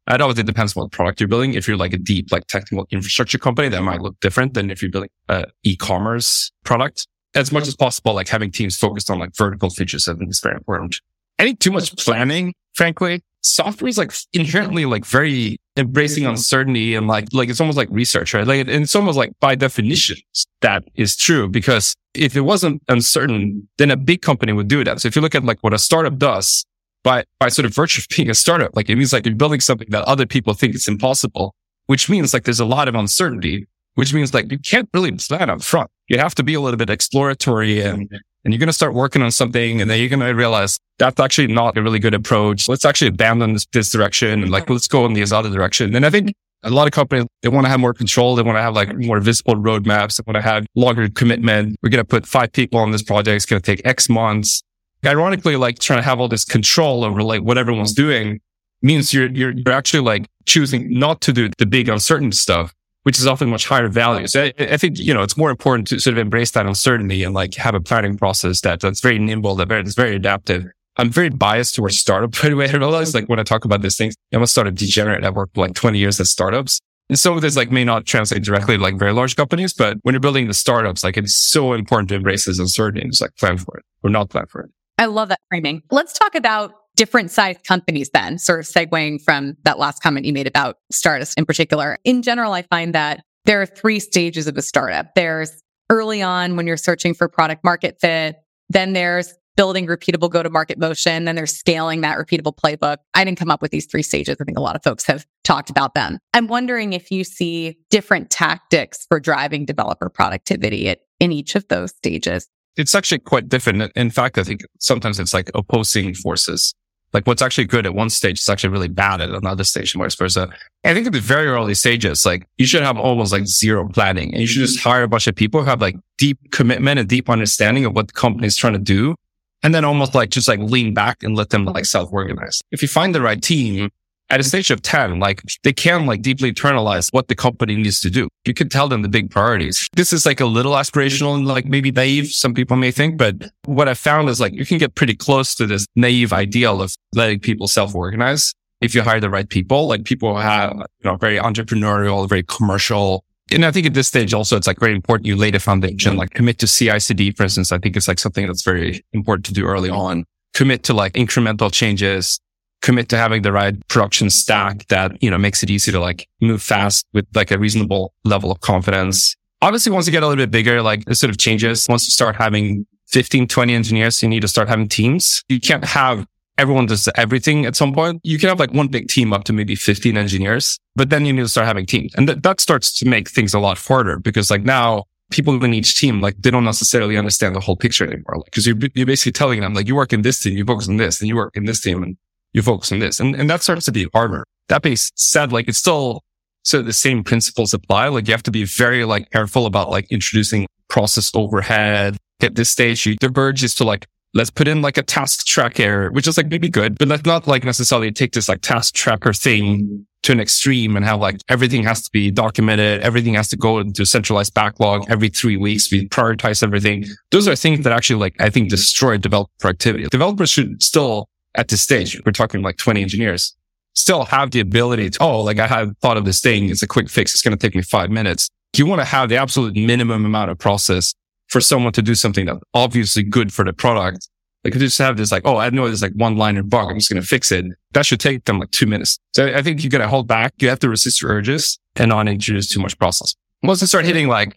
It 0.09 0.21
obviously 0.21 0.43
depends 0.43 0.75
on 0.75 0.83
what 0.83 0.91
product 0.91 1.21
you're 1.21 1.29
building. 1.29 1.53
If 1.53 1.67
you're 1.67 1.77
like 1.77 1.93
a 1.93 1.97
deep, 1.97 2.31
like 2.31 2.47
technical 2.47 2.87
infrastructure 2.91 3.37
company, 3.37 3.69
that 3.69 3.81
might 3.81 4.01
look 4.01 4.19
different 4.21 4.55
than 4.55 4.71
if 4.71 4.81
you're 4.81 4.91
building 4.91 5.11
an 5.29 5.45
e-commerce 5.63 6.51
product. 6.65 7.07
As 7.35 7.51
much 7.51 7.67
as 7.67 7.75
possible, 7.75 8.13
like 8.13 8.27
having 8.27 8.51
teams 8.51 8.75
focused 8.75 9.11
on 9.11 9.19
like 9.19 9.35
vertical 9.35 9.69
features, 9.69 10.07
I 10.07 10.15
think 10.15 10.31
is 10.31 10.39
very 10.39 10.55
important. 10.55 10.99
I 11.37 11.43
think 11.43 11.59
too 11.59 11.71
much 11.71 11.95
planning, 11.95 12.53
frankly, 12.73 13.21
software 13.41 13.87
is 13.87 13.97
like 13.97 14.11
inherently 14.33 14.85
like 14.85 15.05
very 15.05 15.57
embracing 15.77 16.25
uncertainty 16.25 16.95
and 16.95 17.07
like, 17.07 17.27
like 17.31 17.49
it's 17.49 17.61
almost 17.61 17.77
like 17.77 17.87
research, 17.91 18.33
right? 18.33 18.45
Like, 18.45 18.61
and 18.61 18.69
it's 18.69 18.95
almost 18.95 19.17
like 19.17 19.31
by 19.39 19.55
definition 19.55 20.17
that 20.61 20.83
is 20.95 21.15
true 21.15 21.47
because 21.47 21.95
if 22.13 22.35
it 22.35 22.41
wasn't 22.41 22.81
uncertain, 22.89 23.67
then 23.77 23.91
a 23.91 23.97
big 23.97 24.21
company 24.21 24.51
would 24.51 24.67
do 24.67 24.83
that. 24.83 24.99
So 24.99 25.07
if 25.07 25.15
you 25.15 25.21
look 25.21 25.35
at 25.35 25.43
like 25.43 25.59
what 25.61 25.73
a 25.73 25.79
startup 25.79 26.17
does 26.17 26.65
by, 27.03 27.23
by 27.39 27.49
sort 27.49 27.65
of 27.65 27.73
virtue 27.73 28.01
of 28.01 28.07
being 28.15 28.29
a 28.29 28.35
startup, 28.35 28.75
like 28.75 28.89
it 28.89 28.95
means 28.95 29.13
like 29.13 29.25
you're 29.25 29.35
building 29.35 29.61
something 29.61 29.87
that 29.91 30.03
other 30.03 30.25
people 30.25 30.53
think 30.53 30.75
is 30.75 30.87
impossible, 30.87 31.55
which 31.85 32.09
means 32.09 32.33
like 32.33 32.43
there's 32.43 32.59
a 32.59 32.65
lot 32.65 32.87
of 32.87 32.95
uncertainty, 32.95 33.67
which 33.95 34.13
means 34.13 34.33
like 34.33 34.51
you 34.51 34.59
can't 34.59 34.89
really 34.93 35.11
plan 35.11 35.49
up 35.49 35.61
front. 35.61 35.89
You 36.09 36.17
have 36.17 36.35
to 36.35 36.43
be 36.43 36.55
a 36.55 36.59
little 36.59 36.77
bit 36.77 36.89
exploratory 36.89 37.81
and 37.81 38.09
and 38.43 38.53
you're 38.53 38.59
going 38.59 38.67
to 38.67 38.73
start 38.73 38.93
working 38.93 39.21
on 39.21 39.31
something 39.31 39.81
and 39.81 39.89
then 39.89 39.99
you're 39.99 40.09
going 40.09 40.21
to 40.21 40.33
realize 40.33 40.79
that's 40.97 41.19
actually 41.19 41.47
not 41.47 41.77
a 41.77 41.83
really 41.83 41.99
good 41.99 42.13
approach. 42.13 42.69
Let's 42.69 42.85
actually 42.85 43.09
abandon 43.09 43.53
this, 43.53 43.65
this 43.73 43.91
direction 43.91 44.43
and 44.43 44.51
like, 44.51 44.69
let's 44.69 44.87
go 44.87 45.05
in 45.05 45.13
this 45.13 45.31
other 45.31 45.49
direction. 45.49 45.93
And 45.93 46.05
I 46.05 46.09
think 46.09 46.33
a 46.63 46.69
lot 46.69 46.87
of 46.87 46.93
companies, 46.93 47.25
they 47.41 47.49
want 47.49 47.65
to 47.65 47.69
have 47.69 47.79
more 47.79 47.93
control. 47.93 48.35
They 48.35 48.41
want 48.41 48.57
to 48.57 48.61
have 48.61 48.73
like 48.73 48.95
more 48.95 49.19
visible 49.19 49.55
roadmaps. 49.55 50.17
They 50.17 50.23
want 50.25 50.43
to 50.43 50.49
have 50.49 50.65
longer 50.75 51.09
commitment. 51.09 51.75
We're 51.83 51.89
going 51.89 52.03
to 52.03 52.07
put 52.07 52.25
five 52.25 52.51
people 52.51 52.79
on 52.79 52.91
this 52.91 53.03
project. 53.03 53.35
It's 53.35 53.45
going 53.45 53.61
to 53.61 53.65
take 53.65 53.85
X 53.85 54.09
months. 54.09 54.61
Ironically, 55.05 55.55
like 55.55 55.79
trying 55.79 55.99
to 55.99 56.03
have 56.03 56.19
all 56.19 56.27
this 56.27 56.45
control 56.45 57.03
over 57.03 57.21
like 57.21 57.41
what 57.41 57.57
everyone's 57.57 57.93
doing 57.93 58.39
means 58.81 59.13
you're, 59.13 59.29
you're, 59.29 59.51
you're 59.51 59.73
actually 59.73 60.01
like 60.01 60.27
choosing 60.45 60.97
not 60.97 61.21
to 61.21 61.33
do 61.33 61.49
the 61.57 61.65
big 61.65 61.89
uncertain 61.89 62.31
stuff 62.31 62.73
which 63.09 63.17
is 63.17 63.25
often 63.25 63.49
much 63.49 63.65
higher 63.65 63.87
value. 63.87 64.27
So 64.27 64.43
I, 64.43 64.53
I, 64.59 64.77
think, 64.77 64.99
you 64.99 65.15
know, 65.15 65.23
it's 65.23 65.35
more 65.35 65.49
important 65.49 65.87
to 65.87 65.99
sort 65.99 66.13
of 66.13 66.19
embrace 66.19 66.51
that 66.51 66.67
uncertainty 66.67 67.23
and 67.23 67.33
like 67.33 67.55
have 67.55 67.73
a 67.73 67.79
planning 67.79 68.15
process 68.15 68.61
that 68.61 68.81
that's 68.81 69.01
very 69.01 69.17
nimble, 69.17 69.55
that 69.55 69.67
very, 69.67 69.81
that's 69.81 69.95
very 69.95 70.15
adaptive. 70.15 70.67
I'm 70.95 71.09
very 71.09 71.29
biased 71.29 71.73
towards 71.73 71.97
startup, 71.97 72.33
by 72.43 72.49
the 72.49 72.55
way. 72.55 72.69
I 72.69 72.73
realize 72.73 73.15
like 73.15 73.25
when 73.25 73.39
I 73.39 73.43
talk 73.43 73.65
about 73.65 73.81
these 73.81 73.97
things, 73.97 74.13
I'm 74.31 74.43
a 74.43 74.45
startup 74.45 74.75
degenerate. 74.75 75.23
I've 75.23 75.35
worked 75.35 75.57
like 75.57 75.73
20 75.73 75.97
years 75.97 76.19
at 76.19 76.27
startups. 76.27 76.81
And 77.09 77.17
some 77.17 77.35
of 77.35 77.41
this 77.41 77.55
like 77.55 77.71
may 77.71 77.83
not 77.83 78.05
translate 78.05 78.43
directly 78.43 78.77
to 78.77 78.83
like 78.83 78.99
very 78.99 79.11
large 79.11 79.35
companies, 79.35 79.73
but 79.73 79.97
when 80.03 80.13
you're 80.13 80.19
building 80.19 80.45
the 80.45 80.53
startups, 80.53 81.03
like 81.03 81.17
it's 81.17 81.35
so 81.35 81.73
important 81.73 82.09
to 82.09 82.15
embrace 82.15 82.45
this 82.45 82.59
uncertainty 82.59 83.01
and 83.01 83.11
just 83.11 83.23
like 83.23 83.35
plan 83.37 83.57
for 83.57 83.75
it 83.75 83.83
or 84.03 84.11
not 84.11 84.29
plan 84.29 84.45
for 84.45 84.61
it. 84.61 84.69
I 84.99 85.05
love 85.05 85.29
that 85.29 85.39
framing. 85.49 85.81
Let's 85.89 86.13
talk 86.13 86.35
about 86.35 86.73
different 86.99 87.31
sized 87.31 87.63
companies 87.63 88.09
then, 88.13 88.37
sort 88.37 88.59
of 88.59 88.65
segueing 88.65 89.21
from 89.21 89.55
that 89.63 89.79
last 89.79 90.03
comment 90.03 90.25
you 90.25 90.33
made 90.33 90.47
about 90.47 90.79
startups 90.91 91.33
in 91.35 91.45
particular. 91.45 91.97
In 92.03 92.21
general, 92.21 92.51
I 92.51 92.63
find 92.63 92.93
that 92.93 93.23
there 93.45 93.61
are 93.61 93.65
three 93.65 94.01
stages 94.01 94.47
of 94.47 94.57
a 94.57 94.61
startup. 94.61 95.15
There's 95.15 95.63
early 95.89 96.21
on 96.21 96.57
when 96.57 96.67
you're 96.67 96.75
searching 96.75 97.13
for 97.13 97.29
product 97.29 97.63
market 97.63 98.01
fit. 98.01 98.35
Then 98.67 98.91
there's 98.91 99.33
building 99.55 99.87
repeatable 99.87 100.29
go 100.29 100.43
to 100.43 100.49
market 100.49 100.77
motion. 100.77 101.23
Then 101.23 101.37
there's 101.37 101.55
scaling 101.55 102.01
that 102.01 102.17
repeatable 102.17 102.53
playbook. 102.53 102.97
I 103.13 103.23
didn't 103.23 103.39
come 103.39 103.49
up 103.49 103.61
with 103.61 103.71
these 103.71 103.85
three 103.85 104.03
stages. 104.03 104.35
I 104.41 104.43
think 104.43 104.57
a 104.57 104.61
lot 104.61 104.75
of 104.75 104.83
folks 104.83 105.05
have 105.05 105.25
talked 105.45 105.69
about 105.69 105.93
them. 105.93 106.19
I'm 106.33 106.47
wondering 106.47 106.91
if 106.91 107.11
you 107.11 107.23
see 107.23 107.77
different 107.89 108.29
tactics 108.29 109.05
for 109.07 109.21
driving 109.21 109.63
developer 109.63 110.09
productivity 110.09 110.89
at, 110.89 110.99
in 111.21 111.31
each 111.31 111.55
of 111.55 111.65
those 111.69 111.91
stages. 111.91 112.49
It's 112.75 112.93
actually 112.93 113.19
quite 113.19 113.47
different. 113.47 113.89
In 113.95 114.09
fact, 114.09 114.37
I 114.37 114.43
think 114.43 114.61
sometimes 114.79 115.17
it's 115.17 115.33
like 115.33 115.49
opposing 115.55 116.13
forces 116.13 116.73
like 117.13 117.25
what's 117.25 117.41
actually 117.41 117.65
good 117.65 117.85
at 117.85 117.93
one 117.93 118.09
stage 118.09 118.39
is 118.39 118.49
actually 118.49 118.69
really 118.69 118.87
bad 118.87 119.21
at 119.21 119.29
another 119.29 119.63
stage 119.63 119.93
and 119.93 120.01
vice 120.01 120.15
versa. 120.15 120.49
I 120.83 120.93
think 120.93 121.07
at 121.07 121.13
the 121.13 121.19
very 121.19 121.47
early 121.47 121.73
stages, 121.73 122.25
like 122.25 122.45
you 122.57 122.65
should 122.65 122.83
have 122.83 122.97
almost 122.97 123.31
like 123.31 123.47
zero 123.47 123.87
planning 123.87 124.31
and 124.31 124.41
you 124.41 124.47
should 124.47 124.61
just 124.61 124.79
hire 124.79 125.03
a 125.03 125.07
bunch 125.07 125.27
of 125.27 125.35
people 125.35 125.61
who 125.61 125.65
have 125.67 125.81
like 125.81 125.95
deep 126.17 126.37
commitment 126.51 126.99
and 126.99 127.09
deep 127.09 127.29
understanding 127.29 127.85
of 127.85 127.95
what 127.95 128.07
the 128.07 128.13
company 128.13 128.47
is 128.47 128.55
trying 128.55 128.73
to 128.73 128.79
do. 128.79 129.15
And 129.61 129.75
then 129.75 129.83
almost 129.83 130.15
like 130.15 130.29
just 130.29 130.47
like 130.47 130.59
lean 130.59 130.93
back 130.93 131.21
and 131.21 131.35
let 131.35 131.49
them 131.49 131.65
like 131.65 131.85
self 131.85 132.13
organize. 132.13 132.61
If 132.71 132.81
you 132.81 132.87
find 132.87 133.13
the 133.13 133.21
right 133.21 133.41
team, 133.41 133.89
at 134.29 134.39
a 134.39 134.43
stage 134.43 134.69
of 134.69 134.81
10, 134.81 135.19
like 135.19 135.41
they 135.63 135.73
can 135.73 136.05
like 136.05 136.21
deeply 136.21 136.51
internalize 136.51 137.09
what 137.11 137.27
the 137.27 137.35
company 137.35 137.75
needs 137.75 137.99
to 138.01 138.09
do. 138.09 138.27
You 138.45 138.53
can 138.53 138.69
tell 138.69 138.87
them 138.87 139.01
the 139.01 139.09
big 139.09 139.31
priorities. 139.31 139.87
This 139.93 140.13
is 140.13 140.25
like 140.25 140.39
a 140.39 140.45
little 140.45 140.73
aspirational 140.73 141.35
and 141.35 141.47
like 141.47 141.65
maybe 141.65 141.91
naive. 141.91 142.27
Some 142.27 142.53
people 142.53 142.77
may 142.77 142.91
think, 142.91 143.17
but 143.17 143.35
what 143.65 143.87
I 143.89 143.93
found 143.93 144.29
is 144.29 144.39
like 144.39 144.53
you 144.53 144.65
can 144.65 144.77
get 144.77 144.95
pretty 144.95 145.15
close 145.15 145.55
to 145.55 145.65
this 145.65 145.87
naive 145.95 146.31
ideal 146.31 146.81
of 146.81 146.95
letting 147.13 147.39
people 147.39 147.67
self-organize. 147.67 148.53
If 148.81 148.95
you 148.95 149.01
hire 149.01 149.19
the 149.19 149.29
right 149.29 149.49
people, 149.49 149.87
like 149.87 150.05
people 150.05 150.37
have, 150.37 150.73
you 150.73 150.85
know, 151.03 151.17
very 151.17 151.37
entrepreneurial, 151.37 152.29
very 152.29 152.43
commercial. 152.43 153.25
And 153.51 153.65
I 153.65 153.71
think 153.71 153.87
at 153.87 153.93
this 153.93 154.07
stage 154.07 154.33
also, 154.33 154.55
it's 154.55 154.67
like 154.67 154.79
very 154.79 154.93
important 154.93 155.25
you 155.25 155.35
lay 155.35 155.51
the 155.51 155.59
foundation, 155.59 156.15
like 156.15 156.29
commit 156.31 156.59
to 156.59 156.67
CI 156.67 156.99
CD, 156.99 157.31
for 157.31 157.43
instance. 157.43 157.71
I 157.71 157.79
think 157.79 157.97
it's 157.97 158.07
like 158.07 158.19
something 158.19 158.45
that's 158.47 158.63
very 158.63 159.03
important 159.11 159.45
to 159.47 159.53
do 159.53 159.65
early 159.65 159.89
on. 159.89 160.23
Commit 160.53 160.83
to 160.83 160.93
like 160.93 161.13
incremental 161.13 161.71
changes, 161.73 162.39
commit 162.81 163.09
to 163.09 163.17
having 163.17 163.41
the 163.41 163.51
right 163.51 163.75
production 163.87 164.29
stack 164.29 164.87
that, 164.87 165.21
you 165.21 165.29
know, 165.29 165.37
makes 165.37 165.63
it 165.63 165.69
easy 165.69 165.91
to 165.91 165.99
like 165.99 166.27
move 166.41 166.61
fast 166.61 167.05
with 167.13 167.25
like 167.35 167.51
a 167.51 167.57
reasonable 167.57 168.13
level 168.23 168.51
of 168.51 168.61
confidence. 168.61 169.35
Obviously, 169.61 169.91
once 169.91 170.05
you 170.05 170.11
get 170.11 170.23
a 170.23 170.27
little 170.27 170.41
bit 170.41 170.51
bigger, 170.51 170.81
like 170.81 171.03
it 171.07 171.15
sort 171.15 171.29
of 171.29 171.37
changes. 171.37 171.85
Once 171.89 172.07
you 172.07 172.11
start 172.11 172.35
having 172.35 172.85
15, 173.07 173.47
20 173.47 173.73
engineers, 173.73 174.23
you 174.23 174.29
need 174.29 174.41
to 174.41 174.47
start 174.47 174.69
having 174.69 174.87
teams. 174.87 175.43
You 175.49 175.59
can't 175.59 175.83
have 175.83 176.25
everyone 176.59 176.85
does 176.85 177.07
everything 177.15 177.65
at 177.65 177.75
some 177.75 177.93
point. 177.93 178.19
You 178.23 178.37
can 178.37 178.49
have 178.49 178.59
like 178.59 178.73
one 178.73 178.89
big 178.89 179.07
team 179.07 179.31
up 179.31 179.45
to 179.45 179.53
maybe 179.53 179.75
15 179.75 180.17
engineers, 180.17 180.77
but 180.95 181.09
then 181.09 181.25
you 181.25 181.31
need 181.31 181.41
to 181.41 181.47
start 181.47 181.65
having 181.65 181.85
teams. 181.85 182.13
And 182.15 182.27
th- 182.27 182.39
that 182.41 182.59
starts 182.59 182.97
to 182.99 183.07
make 183.07 183.29
things 183.29 183.53
a 183.53 183.59
lot 183.59 183.77
harder 183.77 184.19
because 184.19 184.51
like 184.51 184.63
now 184.63 185.05
people 185.31 185.63
in 185.63 185.73
each 185.73 185.99
team, 185.99 186.19
like 186.19 186.35
they 186.39 186.51
don't 186.51 186.65
necessarily 186.65 187.17
understand 187.17 187.55
the 187.55 187.61
whole 187.61 187.77
picture 187.77 188.05
anymore. 188.05 188.35
Like, 188.37 188.51
cause 188.51 188.67
you're, 188.67 188.75
you're 188.93 189.05
basically 189.05 189.31
telling 189.31 189.61
them 189.61 189.73
like 189.73 189.87
you 189.87 189.95
work 189.95 190.11
in 190.11 190.21
this 190.21 190.41
team, 190.41 190.57
you 190.57 190.65
focus 190.65 190.89
on 190.89 190.97
this 190.97 191.21
and 191.21 191.29
you 191.29 191.35
work 191.37 191.55
in 191.55 191.63
this 191.63 191.81
team. 191.81 192.03
And 192.03 192.17
you 192.53 192.61
focus 192.61 192.91
on 192.91 192.99
this. 192.99 193.19
And, 193.19 193.35
and 193.35 193.49
that 193.49 193.61
starts 193.61 193.85
to 193.85 193.91
be 193.91 194.07
harder. 194.13 194.43
That 194.69 194.81
being 194.81 194.97
said, 194.97 195.51
like 195.51 195.67
it's 195.67 195.77
still, 195.77 196.21
so 196.63 196.81
the 196.81 196.93
same 196.93 197.23
principles 197.23 197.73
apply. 197.73 198.07
Like 198.09 198.27
you 198.27 198.33
have 198.33 198.43
to 198.43 198.51
be 198.51 198.65
very 198.65 199.05
like 199.05 199.29
careful 199.31 199.65
about 199.65 199.89
like 199.89 200.11
introducing 200.11 200.67
process 200.89 201.31
overhead. 201.33 202.17
At 202.41 202.55
this 202.55 202.69
stage, 202.69 203.05
you, 203.05 203.15
the 203.19 203.29
verge 203.29 203.63
is 203.63 203.75
to 203.75 203.83
like, 203.83 204.05
let's 204.33 204.49
put 204.49 204.67
in 204.67 204.81
like 204.81 204.97
a 204.97 205.03
task 205.03 205.45
tracker, 205.45 206.11
which 206.11 206.27
is 206.27 206.37
like 206.37 206.47
maybe 206.47 206.69
good, 206.69 206.97
but 206.97 207.07
let's 207.07 207.25
not 207.25 207.47
like 207.47 207.63
necessarily 207.63 208.11
take 208.11 208.33
this 208.33 208.47
like 208.47 208.61
task 208.61 208.93
tracker 208.93 209.33
thing 209.33 210.05
to 210.21 210.31
an 210.33 210.39
extreme 210.39 210.95
and 210.95 211.05
have 211.05 211.19
like 211.19 211.37
everything 211.49 211.83
has 211.83 212.03
to 212.03 212.09
be 212.11 212.29
documented. 212.29 213.01
Everything 213.01 213.33
has 213.33 213.47
to 213.49 213.57
go 213.57 213.79
into 213.79 214.03
a 214.03 214.05
centralized 214.05 214.53
backlog 214.53 215.09
every 215.09 215.29
three 215.29 215.57
weeks. 215.57 215.91
We 215.91 216.07
prioritize 216.09 216.61
everything. 216.61 217.05
Those 217.31 217.47
are 217.47 217.55
things 217.55 217.83
that 217.83 217.93
actually 217.93 218.19
like, 218.19 218.35
I 218.39 218.49
think 218.49 218.69
destroy 218.69 219.17
developer 219.17 219.51
productivity. 219.59 220.07
Developers 220.11 220.49
should 220.49 220.83
still 220.83 221.27
at 221.59 221.67
this 221.67 221.81
stage, 221.81 222.19
we're 222.25 222.31
talking 222.31 222.61
like 222.61 222.77
20 222.77 223.01
engineers, 223.01 223.53
still 223.93 224.23
have 224.23 224.51
the 224.51 224.61
ability 224.61 225.09
to, 225.09 225.21
oh, 225.21 225.41
like 225.41 225.59
I 225.59 225.67
have 225.67 225.95
thought 225.97 226.15
of 226.15 226.23
this 226.23 226.39
thing. 226.39 226.69
It's 226.69 226.81
a 226.81 226.87
quick 226.87 227.09
fix. 227.09 227.33
It's 227.33 227.41
going 227.41 227.55
to 227.55 227.61
take 227.61 227.75
me 227.75 227.81
five 227.81 228.09
minutes. 228.09 228.49
You 228.77 228.85
want 228.85 229.01
to 229.01 229.05
have 229.05 229.27
the 229.27 229.35
absolute 229.35 229.75
minimum 229.75 230.25
amount 230.25 230.51
of 230.51 230.57
process 230.57 231.13
for 231.47 231.59
someone 231.59 231.91
to 231.93 232.01
do 232.01 232.15
something 232.15 232.45
that's 232.45 232.61
obviously 232.73 233.23
good 233.23 233.51
for 233.51 233.65
the 233.65 233.73
product. 233.73 234.29
Like 234.63 234.73
just 234.73 234.97
have 234.99 235.17
this 235.17 235.33
like, 235.33 235.43
oh, 235.45 235.57
I 235.57 235.69
know 235.69 235.85
there's 235.85 236.01
like 236.01 236.13
one 236.13 236.37
line 236.37 236.55
liner 236.55 236.63
bug. 236.63 236.89
I'm 236.89 236.97
just 236.97 237.09
going 237.09 237.21
to 237.21 237.27
fix 237.27 237.51
it. 237.51 237.65
That 237.91 238.05
should 238.05 238.21
take 238.21 238.45
them 238.45 238.59
like 238.59 238.71
two 238.71 238.85
minutes. 238.85 239.19
So 239.33 239.53
I 239.53 239.61
think 239.61 239.83
you 239.83 239.89
got 239.89 239.97
to 239.97 240.07
hold 240.07 240.27
back. 240.27 240.53
You 240.59 240.69
have 240.69 240.79
to 240.79 240.89
resist 240.89 241.21
your 241.21 241.31
urges 241.31 241.77
and 241.97 242.09
not 242.09 242.29
introduce 242.29 242.69
too 242.69 242.79
much 242.79 242.97
process. 242.97 243.35
Once 243.63 243.81
you 243.81 243.87
start 243.87 244.05
hitting 244.05 244.29
like 244.29 244.49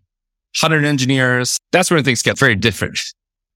100 0.61 0.85
engineers, 0.85 1.59
that's 1.73 1.91
where 1.91 2.01
things 2.01 2.23
get 2.23 2.39
very 2.39 2.55
different. 2.55 3.01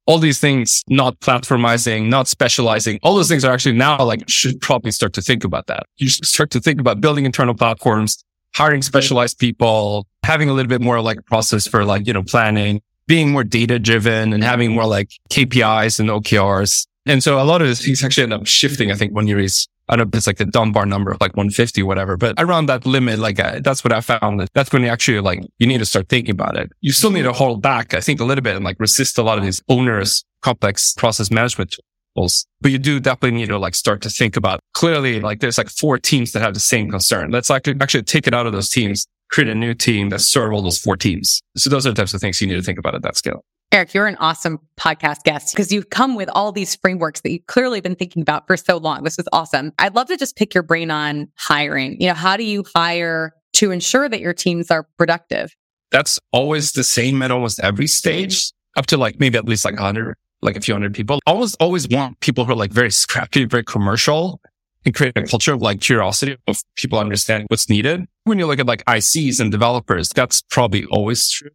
All 0.07 0.19
these 0.19 0.39
things, 0.39 0.83
not 0.89 1.19
platformizing, 1.21 2.09
not 2.09 2.29
specializing, 2.29 2.99
all 3.03 3.17
those 3.17 3.29
things 3.29 3.45
are 3.45 3.53
actually 3.53 3.77
now 3.77 4.03
like 4.05 4.23
should 4.29 4.61
probably 4.61 4.93
start 4.93 5.13
to 5.15 5.23
think 5.23 5.45
about 5.45 5.67
that. 5.67 5.85
You 5.97 6.09
should 6.09 6.27
start 6.27 6.51
to 6.51 6.61
think 6.61 6.81
about 6.81 7.01
building 7.01 7.25
internal 7.25 7.55
platforms, 7.55 8.25
hiring 8.55 8.83
specialized 8.83 9.39
people, 9.39 10.07
having 10.23 10.49
a 10.49 10.53
little 10.53 10.69
bit 10.69 10.81
more 10.81 11.01
like 11.01 11.19
a 11.19 11.23
process 11.23 11.67
for 11.67 11.85
like, 11.85 12.07
you 12.07 12.13
know, 12.13 12.23
planning, 12.23 12.81
being 13.07 13.31
more 13.33 13.45
data 13.45 13.79
driven 13.79 14.33
and 14.33 14.43
having 14.43 14.73
more 14.73 14.87
like 14.87 15.11
KPIs 15.31 16.01
and 16.01 16.09
OKRs. 16.09 16.87
And 17.07 17.23
so 17.23 17.41
a 17.41 17.45
lot 17.45 17.61
of 17.61 17.69
these 17.69 17.85
things 17.85 18.03
actually 18.03 18.25
end 18.25 18.33
up 18.33 18.47
shifting, 18.47 18.91
I 18.91 18.95
think, 18.95 19.13
when 19.13 19.27
you 19.27 19.37
reach, 19.37 19.67
I 19.89 19.97
don't 19.97 20.07
know 20.07 20.11
if 20.15 20.19
it's 20.19 20.27
like 20.27 20.39
the 20.39 20.47
Dunbar 20.47 20.87
number 20.87 21.11
of 21.11 21.21
like 21.21 21.37
150, 21.37 21.83
whatever, 21.83 22.17
but 22.17 22.35
around 22.39 22.67
that 22.67 22.87
limit, 22.87 23.19
like 23.19 23.39
uh, 23.39 23.61
that's 23.63 23.85
what 23.85 23.93
I 23.93 24.01
found. 24.01 24.41
That 24.41 24.51
that's 24.53 24.73
when 24.73 24.83
you 24.83 24.89
actually 24.89 25.21
like, 25.21 25.41
you 25.59 25.67
need 25.67 25.79
to 25.79 25.87
start 25.87 26.09
thinking 26.09 26.33
about 26.33 26.57
it. 26.57 26.71
You 26.81 26.93
still 26.93 27.11
need 27.11 27.23
to 27.23 27.33
hold 27.33 27.63
back, 27.63 27.95
I 27.95 28.01
think, 28.01 28.21
a 28.21 28.25
little 28.25 28.43
bit 28.43 28.57
and 28.57 28.65
like 28.65 28.81
resist 28.81 29.19
a 29.19 29.23
lot 29.23 29.39
of 29.39 29.45
these 29.45 29.63
onerous, 29.69 30.25
complex 30.43 30.93
process 30.95 31.31
management 31.31 31.77
tools. 32.17 32.47
But 32.61 32.73
you 32.73 32.79
do 32.79 32.99
definitely 32.99 33.39
need 33.39 33.49
to 33.49 33.59
like 33.59 33.75
start 33.75 34.03
to 34.03 34.11
think 34.11 34.37
about 34.37 34.61
clearly, 34.75 35.21
like 35.21 35.41
there's 35.41 35.59
like 35.59 35.69
four 35.69 35.99
teams 35.99 36.33
that 36.33 36.43
have 36.43 36.55
the 36.55 36.61
same 36.61 36.91
concern. 36.91 37.31
Let's 37.31 37.51
like 37.51 37.69
actually 37.69 38.03
take 38.03 38.27
it 38.27 38.35
out 38.35 38.47
of 38.47 38.53
those 38.53 38.71
teams 38.71 39.07
create 39.31 39.49
a 39.49 39.55
new 39.55 39.75
team 39.75 40.09
that 40.11 40.21
serve 40.21 40.53
all 40.53 40.63
those 40.63 40.79
four 40.79 40.97
teams. 40.97 41.43
So 41.57 41.71
those 41.71 41.87
are 41.87 41.91
the 41.91 41.97
types 41.97 42.15
of 42.15 42.21
things 42.21 42.41
you 42.41 42.47
need 42.47 42.55
to 42.55 42.63
think 42.63 42.79
about 42.79 42.95
at 42.95 43.03
that 43.03 43.17
scale. 43.17 43.45
Erik, 43.77 43.93
you're 43.93 44.07
an 44.07 44.17
awesome 44.17 44.59
podcast 44.81 45.25
guest 45.25 45.53
because 45.53 45.71
you've 45.71 45.91
come 45.91 46.15
with 46.15 46.31
all 46.31 46.51
these 46.51 46.75
frameworks 46.77 47.21
that 47.21 47.31
you've 47.31 47.45
clearly 47.45 47.83
been 47.83 47.95
thinking 47.95 48.23
about 48.23 48.47
for 48.47 48.57
so 48.57 48.79
long. 48.79 49.05
This 49.05 49.19
is 49.19 49.29
awesome. 49.35 49.71
I'd 49.79 49.95
love 49.95 50.07
to 50.07 50.17
just 50.17 50.35
pick 50.35 50.55
your 50.55 50.63
brain 50.63 50.91
on 50.91 51.29
hiring. 51.37 52.01
You 52.01 52.09
know, 52.09 52.15
how 52.15 52.39
do 52.39 52.43
you 52.43 52.65
hire 52.75 53.35
to 53.53 53.71
ensure 53.73 54.09
that 54.09 54.21
your 54.21 54.33
teams 54.33 54.71
are 54.71 54.89
productive? 54.97 55.55
That's 55.91 56.19
always 56.33 56.73
the 56.73 56.85
same 56.85 57.21
at 57.21 57.31
almost 57.31 57.61
every 57.61 57.87
stage, 57.87 58.51
up 58.79 58.87
to 58.87 58.97
like 58.97 59.21
maybe 59.21 59.37
at 59.37 59.45
least 59.45 59.67
like 59.67 59.75
100, 59.75 60.17
like 60.41 60.57
a 60.57 60.63
few 60.63 60.73
hundred 60.73 60.95
people. 60.95 61.21
Always, 61.27 61.55
always 61.57 61.87
want 61.87 62.19
people 62.21 62.47
who 62.47 62.53
are 62.53 62.57
like 62.57 62.73
very 62.73 62.91
scrappy, 62.91 63.45
very 63.45 63.65
commercial 63.65 64.41
and 64.87 64.95
create 64.95 65.13
a 65.17 65.23
culture 65.25 65.53
of 65.53 65.61
like 65.61 65.83
curiosity 65.83 66.39
of 66.47 66.63
people 66.77 66.99
understanding 66.99 67.47
what's 67.51 67.69
needed. 67.69 68.07
When 68.25 68.39
you 68.39 68.47
look 68.47 68.59
at 68.59 68.65
like 68.65 68.87
ICs 68.87 69.39
and 69.39 69.53
developers, 69.53 70.09
that's 70.09 70.41
probably 70.41 70.87
always 70.87 71.29
true. 71.29 71.51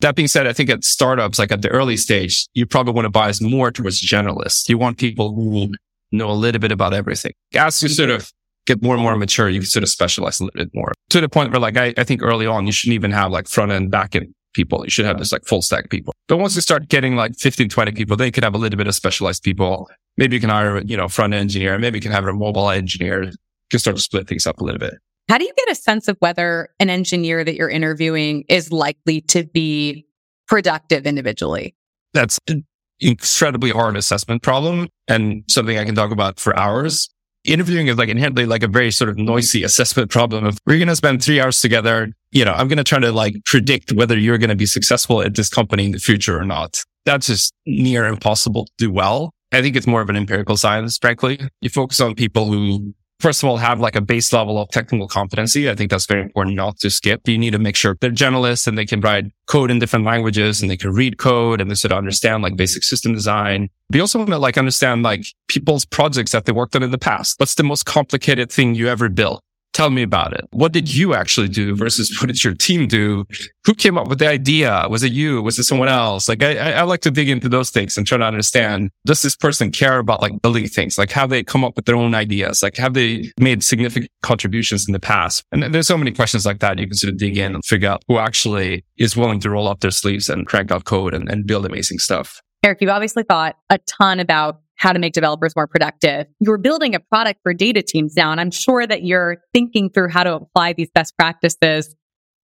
That 0.00 0.14
being 0.14 0.28
said, 0.28 0.46
I 0.46 0.52
think 0.52 0.70
at 0.70 0.84
startups, 0.84 1.38
like 1.38 1.52
at 1.52 1.62
the 1.62 1.68
early 1.68 1.96
stage, 1.96 2.46
you 2.54 2.66
probably 2.66 2.92
want 2.92 3.06
to 3.06 3.10
bias 3.10 3.40
more 3.40 3.70
towards 3.70 4.00
generalists. 4.00 4.68
You 4.68 4.78
want 4.78 4.98
people 4.98 5.34
who 5.34 5.72
know 6.12 6.30
a 6.30 6.32
little 6.32 6.60
bit 6.60 6.72
about 6.72 6.92
everything. 6.92 7.32
As 7.54 7.82
you 7.82 7.88
sort 7.88 8.10
of 8.10 8.30
get 8.66 8.82
more 8.82 8.94
and 8.94 9.02
more 9.02 9.16
mature, 9.16 9.48
you 9.48 9.62
sort 9.62 9.82
of 9.82 9.88
specialize 9.88 10.38
a 10.40 10.44
little 10.44 10.58
bit 10.58 10.70
more 10.74 10.92
to 11.10 11.20
the 11.20 11.28
point 11.28 11.50
where 11.50 11.60
like, 11.60 11.76
I, 11.76 11.94
I 11.96 12.04
think 12.04 12.22
early 12.22 12.46
on, 12.46 12.66
you 12.66 12.72
shouldn't 12.72 12.94
even 12.94 13.10
have 13.12 13.32
like 13.32 13.48
front 13.48 13.72
end, 13.72 13.90
back 13.90 14.14
end 14.14 14.34
people. 14.54 14.84
You 14.84 14.90
should 14.90 15.06
have 15.06 15.18
just 15.18 15.32
like 15.32 15.44
full 15.44 15.62
stack 15.62 15.88
people. 15.88 16.14
But 16.28 16.38
once 16.38 16.54
you 16.56 16.62
start 16.62 16.88
getting 16.88 17.16
like 17.16 17.36
15, 17.38 17.68
20 17.68 17.92
people, 17.92 18.16
then 18.16 18.26
you 18.26 18.32
can 18.32 18.42
have 18.42 18.54
a 18.54 18.58
little 18.58 18.76
bit 18.76 18.86
of 18.86 18.94
specialized 18.94 19.42
people 19.42 19.88
maybe 20.16 20.36
you 20.36 20.40
can 20.40 20.50
hire, 20.50 20.78
you 20.82 20.96
know, 20.96 21.08
front 21.08 21.34
engineer, 21.34 21.78
maybe 21.78 21.98
you 21.98 22.02
can 22.02 22.12
have 22.12 22.26
a 22.26 22.32
mobile 22.32 22.70
engineer, 22.70 23.24
you 23.24 23.32
can 23.70 23.80
start 23.80 23.96
to 23.96 24.02
split 24.02 24.28
things 24.28 24.46
up 24.46 24.60
a 24.60 24.64
little 24.64 24.78
bit. 24.78 24.94
How 25.28 25.38
do 25.38 25.44
you 25.44 25.52
get 25.56 25.70
a 25.70 25.74
sense 25.74 26.06
of 26.06 26.16
whether 26.20 26.68
an 26.78 26.88
engineer 26.88 27.42
that 27.44 27.56
you're 27.56 27.68
interviewing 27.68 28.44
is 28.48 28.70
likely 28.70 29.20
to 29.22 29.44
be 29.44 30.06
productive 30.46 31.04
individually? 31.06 31.74
That's 32.14 32.38
an 32.48 32.64
incredibly 33.00 33.70
hard 33.70 33.96
assessment 33.96 34.42
problem 34.42 34.88
and 35.08 35.42
something 35.48 35.76
I 35.78 35.84
can 35.84 35.94
talk 35.94 36.12
about 36.12 36.38
for 36.38 36.56
hours. 36.56 37.08
Interviewing 37.44 37.88
is 37.88 37.96
like 37.96 38.08
inherently 38.08 38.46
like 38.46 38.62
a 38.62 38.68
very 38.68 38.90
sort 38.90 39.10
of 39.10 39.18
noisy 39.18 39.62
assessment 39.62 40.10
problem 40.10 40.44
of 40.44 40.58
we're 40.66 40.78
going 40.78 40.88
to 40.88 40.96
spend 40.96 41.22
three 41.22 41.40
hours 41.40 41.60
together. 41.60 42.12
You 42.32 42.44
know, 42.44 42.52
I'm 42.52 42.68
going 42.68 42.78
to 42.78 42.84
try 42.84 42.98
to 42.98 43.12
like 43.12 43.36
predict 43.44 43.92
whether 43.92 44.16
you're 44.16 44.38
going 44.38 44.50
to 44.50 44.56
be 44.56 44.66
successful 44.66 45.22
at 45.22 45.34
this 45.34 45.48
company 45.48 45.86
in 45.86 45.92
the 45.92 45.98
future 45.98 46.38
or 46.38 46.44
not. 46.44 46.82
That's 47.04 47.28
just 47.28 47.52
near 47.66 48.06
impossible 48.06 48.66
to 48.66 48.72
do 48.78 48.92
well. 48.92 49.32
I 49.52 49.62
think 49.62 49.76
it's 49.76 49.86
more 49.86 50.00
of 50.00 50.10
an 50.10 50.16
empirical 50.16 50.56
science, 50.56 50.98
frankly. 50.98 51.38
You 51.60 51.70
focus 51.70 52.00
on 52.00 52.16
people 52.16 52.46
who, 52.46 52.94
first 53.20 53.42
of 53.42 53.48
all, 53.48 53.56
have 53.56 53.80
like 53.80 53.96
a 53.96 54.00
base 54.00 54.32
level 54.32 54.58
of 54.60 54.68
technical 54.70 55.08
competency. 55.08 55.70
I 55.70 55.74
think 55.74 55.90
that's 55.90 56.06
very 56.06 56.22
important 56.22 56.56
not 56.56 56.78
to 56.78 56.90
skip. 56.90 57.26
You 57.26 57.38
need 57.38 57.52
to 57.52 57.58
make 57.58 57.76
sure 57.76 57.96
they're 58.00 58.10
generalists 58.10 58.66
and 58.66 58.76
they 58.76 58.86
can 58.86 59.00
write 59.00 59.26
code 59.46 59.70
in 59.70 59.78
different 59.78 60.04
languages 60.04 60.60
and 60.60 60.70
they 60.70 60.76
can 60.76 60.92
read 60.92 61.18
code 61.18 61.60
and 61.60 61.70
they 61.70 61.74
sort 61.74 61.92
of 61.92 61.98
understand 61.98 62.42
like 62.42 62.56
basic 62.56 62.82
system 62.82 63.14
design. 63.14 63.68
But 63.88 63.96
you 63.96 64.02
also 64.02 64.18
want 64.18 64.30
to 64.30 64.38
like 64.38 64.58
understand 64.58 65.02
like 65.02 65.24
people's 65.48 65.84
projects 65.84 66.32
that 66.32 66.44
they 66.44 66.52
worked 66.52 66.74
on 66.76 66.82
in 66.82 66.90
the 66.90 66.98
past. 66.98 67.38
What's 67.38 67.54
the 67.54 67.62
most 67.62 67.86
complicated 67.86 68.50
thing 68.50 68.74
you 68.74 68.88
ever 68.88 69.08
built? 69.08 69.42
Tell 69.76 69.90
me 69.90 70.02
about 70.02 70.32
it. 70.32 70.48
What 70.52 70.72
did 70.72 70.94
you 70.94 71.12
actually 71.12 71.48
do 71.48 71.76
versus 71.76 72.16
what 72.20 72.28
did 72.28 72.42
your 72.42 72.54
team 72.54 72.88
do? 72.88 73.26
Who 73.66 73.74
came 73.74 73.98
up 73.98 74.08
with 74.08 74.20
the 74.20 74.26
idea? 74.26 74.86
Was 74.88 75.02
it 75.02 75.12
you? 75.12 75.42
Was 75.42 75.58
it 75.58 75.64
someone 75.64 75.88
else? 75.88 76.30
Like 76.30 76.42
I, 76.42 76.72
I 76.72 76.82
like 76.84 77.02
to 77.02 77.10
dig 77.10 77.28
into 77.28 77.46
those 77.46 77.68
things 77.68 77.98
and 77.98 78.06
try 78.06 78.16
to 78.16 78.24
understand, 78.24 78.90
does 79.04 79.20
this 79.20 79.36
person 79.36 79.70
care 79.70 79.98
about 79.98 80.22
like 80.22 80.40
building 80.40 80.66
things? 80.66 80.96
Like 80.96 81.10
have 81.10 81.28
they 81.28 81.44
come 81.44 81.62
up 81.62 81.76
with 81.76 81.84
their 81.84 81.94
own 81.94 82.14
ideas? 82.14 82.62
Like 82.62 82.78
have 82.78 82.94
they 82.94 83.30
made 83.38 83.62
significant 83.62 84.10
contributions 84.22 84.88
in 84.88 84.94
the 84.94 84.98
past? 84.98 85.44
And 85.52 85.62
there's 85.74 85.88
so 85.88 85.98
many 85.98 86.12
questions 86.12 86.46
like 86.46 86.60
that. 86.60 86.78
You 86.78 86.86
can 86.86 86.96
sort 86.96 87.12
of 87.12 87.18
dig 87.18 87.36
in 87.36 87.54
and 87.54 87.62
figure 87.62 87.90
out 87.90 88.02
who 88.08 88.16
actually 88.16 88.82
is 88.96 89.14
willing 89.14 89.40
to 89.40 89.50
roll 89.50 89.68
up 89.68 89.80
their 89.80 89.90
sleeves 89.90 90.30
and 90.30 90.46
crank 90.46 90.70
out 90.70 90.84
code 90.84 91.12
and, 91.12 91.28
and 91.28 91.46
build 91.46 91.66
amazing 91.66 91.98
stuff. 91.98 92.40
Erik, 92.66 92.80
you've 92.80 92.90
obviously 92.90 93.22
thought 93.22 93.54
a 93.70 93.78
ton 93.86 94.18
about 94.18 94.60
how 94.74 94.92
to 94.92 94.98
make 94.98 95.12
developers 95.12 95.54
more 95.54 95.68
productive. 95.68 96.26
You're 96.40 96.58
building 96.58 96.96
a 96.96 97.00
product 97.00 97.38
for 97.44 97.54
data 97.54 97.80
teams 97.80 98.16
now, 98.16 98.32
and 98.32 98.40
I'm 98.40 98.50
sure 98.50 98.84
that 98.84 99.04
you're 99.04 99.36
thinking 99.54 99.88
through 99.88 100.08
how 100.08 100.24
to 100.24 100.34
apply 100.34 100.72
these 100.72 100.90
best 100.90 101.16
practices 101.16 101.94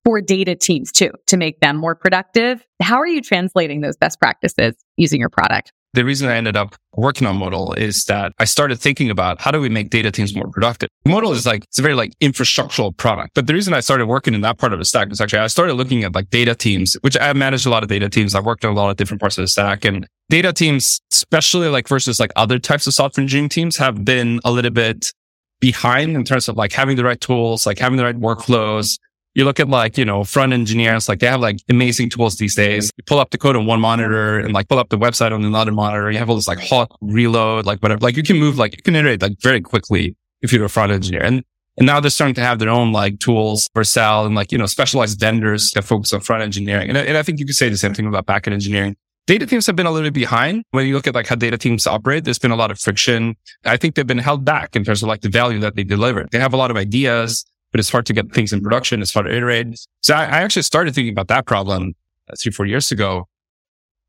for 0.05 0.21
data 0.21 0.55
teams 0.55 0.93
too, 0.93 1.11
to 1.27 1.37
make 1.37 1.59
them 1.59 1.77
more 1.77 1.97
productive. 1.97 2.65
How 2.81 2.99
are 2.99 3.07
you 3.07 3.21
translating 3.21 3.81
those 3.81 3.97
best 3.97 4.21
practices 4.21 4.77
using 4.97 5.19
your 5.19 5.29
product? 5.29 5.73
The 5.95 6.07
reason 6.07 6.29
I 6.29 6.37
ended 6.37 6.57
up 6.57 6.75
working 6.95 7.27
on 7.27 7.37
Modal 7.37 7.75
is 7.75 8.05
that 8.07 8.33
I 8.39 8.45
started 8.45 8.81
thinking 8.81 9.11
about 9.11 9.43
how 9.43 9.51
do 9.51 9.61
we 9.61 9.69
make 9.69 9.91
data 9.91 10.11
teams 10.11 10.35
more 10.35 10.49
productive? 10.51 10.89
Modal 11.05 11.33
is 11.33 11.45
like, 11.45 11.65
it's 11.65 11.79
a 11.79 11.83
very 11.83 11.95
like 11.95 12.13
infrastructural 12.21 12.97
product. 12.97 13.33
But 13.35 13.47
the 13.47 13.53
reason 13.53 13.75
I 13.75 13.81
started 13.81 14.07
working 14.07 14.33
in 14.33 14.41
that 14.41 14.57
part 14.57 14.73
of 14.73 14.79
the 14.79 14.87
stack 14.87 15.13
is 15.13 15.21
actually 15.21 15.41
I 15.41 15.49
started 15.49 15.75
looking 15.75 16.03
at 16.05 16.15
like 16.15 16.31
data 16.31 16.55
teams, 16.55 16.95
which 17.03 17.17
I 17.21 17.35
managed 17.35 17.67
a 17.67 17.71
lot 17.71 17.83
of 17.83 17.91
data 17.91 18.09
teams. 18.09 18.35
I've 18.35 18.47
worked 18.47 18.65
on 18.65 18.73
a 18.73 18.75
lot 18.75 18.91
of 18.91 18.97
different 18.97 19.21
parts 19.21 19.37
of 19.37 19.43
the 19.43 19.49
stack 19.49 19.85
and 19.85 20.07
data 20.31 20.55
teams, 20.55 21.01
especially 21.13 21.69
like 21.69 21.87
versus 21.89 22.19
like 22.19 22.33
other 22.37 22.59
types 22.59 22.87
of 22.87 22.95
software 22.95 23.23
engineering 23.23 23.51
teams 23.51 23.77
have 23.77 24.03
been 24.03 24.41
a 24.45 24.51
little 24.51 24.71
bit 24.71 25.13
behind 25.61 26.17
in 26.17 26.25
terms 26.25 26.49
of 26.49 26.57
like 26.57 26.73
having 26.73 26.97
the 26.97 27.05
right 27.05 27.21
tools, 27.21 27.67
like 27.67 27.79
having 27.79 27.99
the 27.99 28.05
right 28.05 28.19
workflows, 28.19 28.99
you 29.35 29.45
look 29.45 29.59
at 29.61 29.69
like, 29.69 29.97
you 29.97 30.05
know, 30.05 30.25
front 30.25 30.53
engineers, 30.53 31.09
like 31.09 31.21
they 31.21 31.27
have 31.27 31.41
like 31.41 31.59
amazing 31.69 32.11
tools 32.11 32.37
these 32.37 32.55
days. 32.55 32.91
You 32.97 33.05
pull 33.05 33.19
up 33.19 33.31
the 33.31 33.39
code 33.39 33.57
on 33.57 33.67
one 33.67 33.81
monitor 33.81 34.39
and 34.39 34.53
like 34.53 34.69
pull 34.69 34.79
up 34.79 34.91
the 34.91 34.99
website 34.99 35.33
on 35.33 35.45
another 35.45 35.73
monitor. 35.73 36.11
You 36.11 36.19
have 36.19 36.29
all 36.29 36.37
this 36.37 36.49
like 36.49 36.61
hot 36.61 36.91
reload, 37.01 37.65
like 37.65 37.81
whatever. 37.81 38.01
Like 38.01 38.17
you 38.17 38.23
can 38.23 38.39
move, 38.39 38.59
like 38.59 38.77
you 38.77 38.83
can 38.83 38.95
iterate 38.95 39.23
like 39.23 39.41
very 39.41 39.61
quickly 39.61 40.17
if 40.43 40.53
you're 40.53 40.65
a 40.65 40.69
front 40.69 40.93
engineer. 40.93 41.23
And, 41.23 41.43
and 41.79 41.87
now 41.87 42.01
they're 42.01 42.11
starting 42.11 42.35
to 42.35 42.43
have 42.43 42.59
their 42.59 42.69
own 42.69 42.93
like 42.93 43.19
tools 43.21 43.69
for 43.73 43.85
sale 43.85 44.27
and 44.27 44.35
like, 44.35 44.53
you 44.53 44.59
know, 44.59 44.67
specialized 44.67 45.19
vendors 45.19 45.71
that 45.73 45.83
focus 45.83 46.13
on 46.13 46.21
front 46.21 46.43
engineering. 46.43 46.91
And, 46.91 46.99
and 46.99 47.17
I 47.17 47.23
think 47.23 47.39
you 47.39 47.47
could 47.47 47.55
say 47.55 47.71
the 47.71 47.79
same 47.79 47.95
thing 47.95 48.07
about 48.07 48.27
backend 48.27 48.53
engineering. 48.53 48.97
Data 49.27 49.47
teams 49.47 49.67
have 49.67 49.77
been 49.77 49.87
a 49.87 49.91
little 49.91 50.07
bit 50.07 50.15
behind. 50.15 50.65
When 50.73 50.85
you 50.87 50.95
look 50.95 51.07
at 51.07 51.15
like 51.15 51.29
how 51.29 51.37
data 51.37 51.57
teams 51.57 51.87
operate, 51.87 52.25
there's 52.25 52.41
been 52.41 52.51
a 52.51 52.57
lot 52.57 52.73
of 52.73 52.79
friction. 52.79 53.37
I 53.65 53.77
think 53.77 53.95
they've 53.95 54.07
been 54.07 54.19
held 54.19 54.45
back 54.45 54.75
in 54.75 54.85
terms 54.85 55.03
of 55.03 55.09
like 55.09 55.21
the 55.21 55.29
value 55.29 55.61
that 55.61 55.77
they 55.77 55.85
deliver. 55.85 56.27
They 56.33 56.41
have 56.41 56.53
a 56.53 56.57
lot 56.57 56.73
of 56.73 56.77
ideas 56.77 57.47
but 57.73 57.81
it's 57.81 57.91
hard 57.91 58.07
to 58.07 58.13
get 58.13 58.33
things 58.33 58.53
in 58.53 58.61
production. 58.61 59.03
It's 59.03 59.13
hard 59.13 59.27
to 59.27 59.35
iterate. 59.35 59.79
So 60.03 60.15
I, 60.15 60.25
I 60.25 60.41
actually 60.43 60.63
started 60.63 60.95
thinking 60.95 61.13
about 61.13 61.29
that 61.29 61.47
problem 61.47 61.95
uh, 62.31 62.35
three, 62.41 62.53
four 62.53 62.67
years 62.67 62.93
ago. 62.93 63.27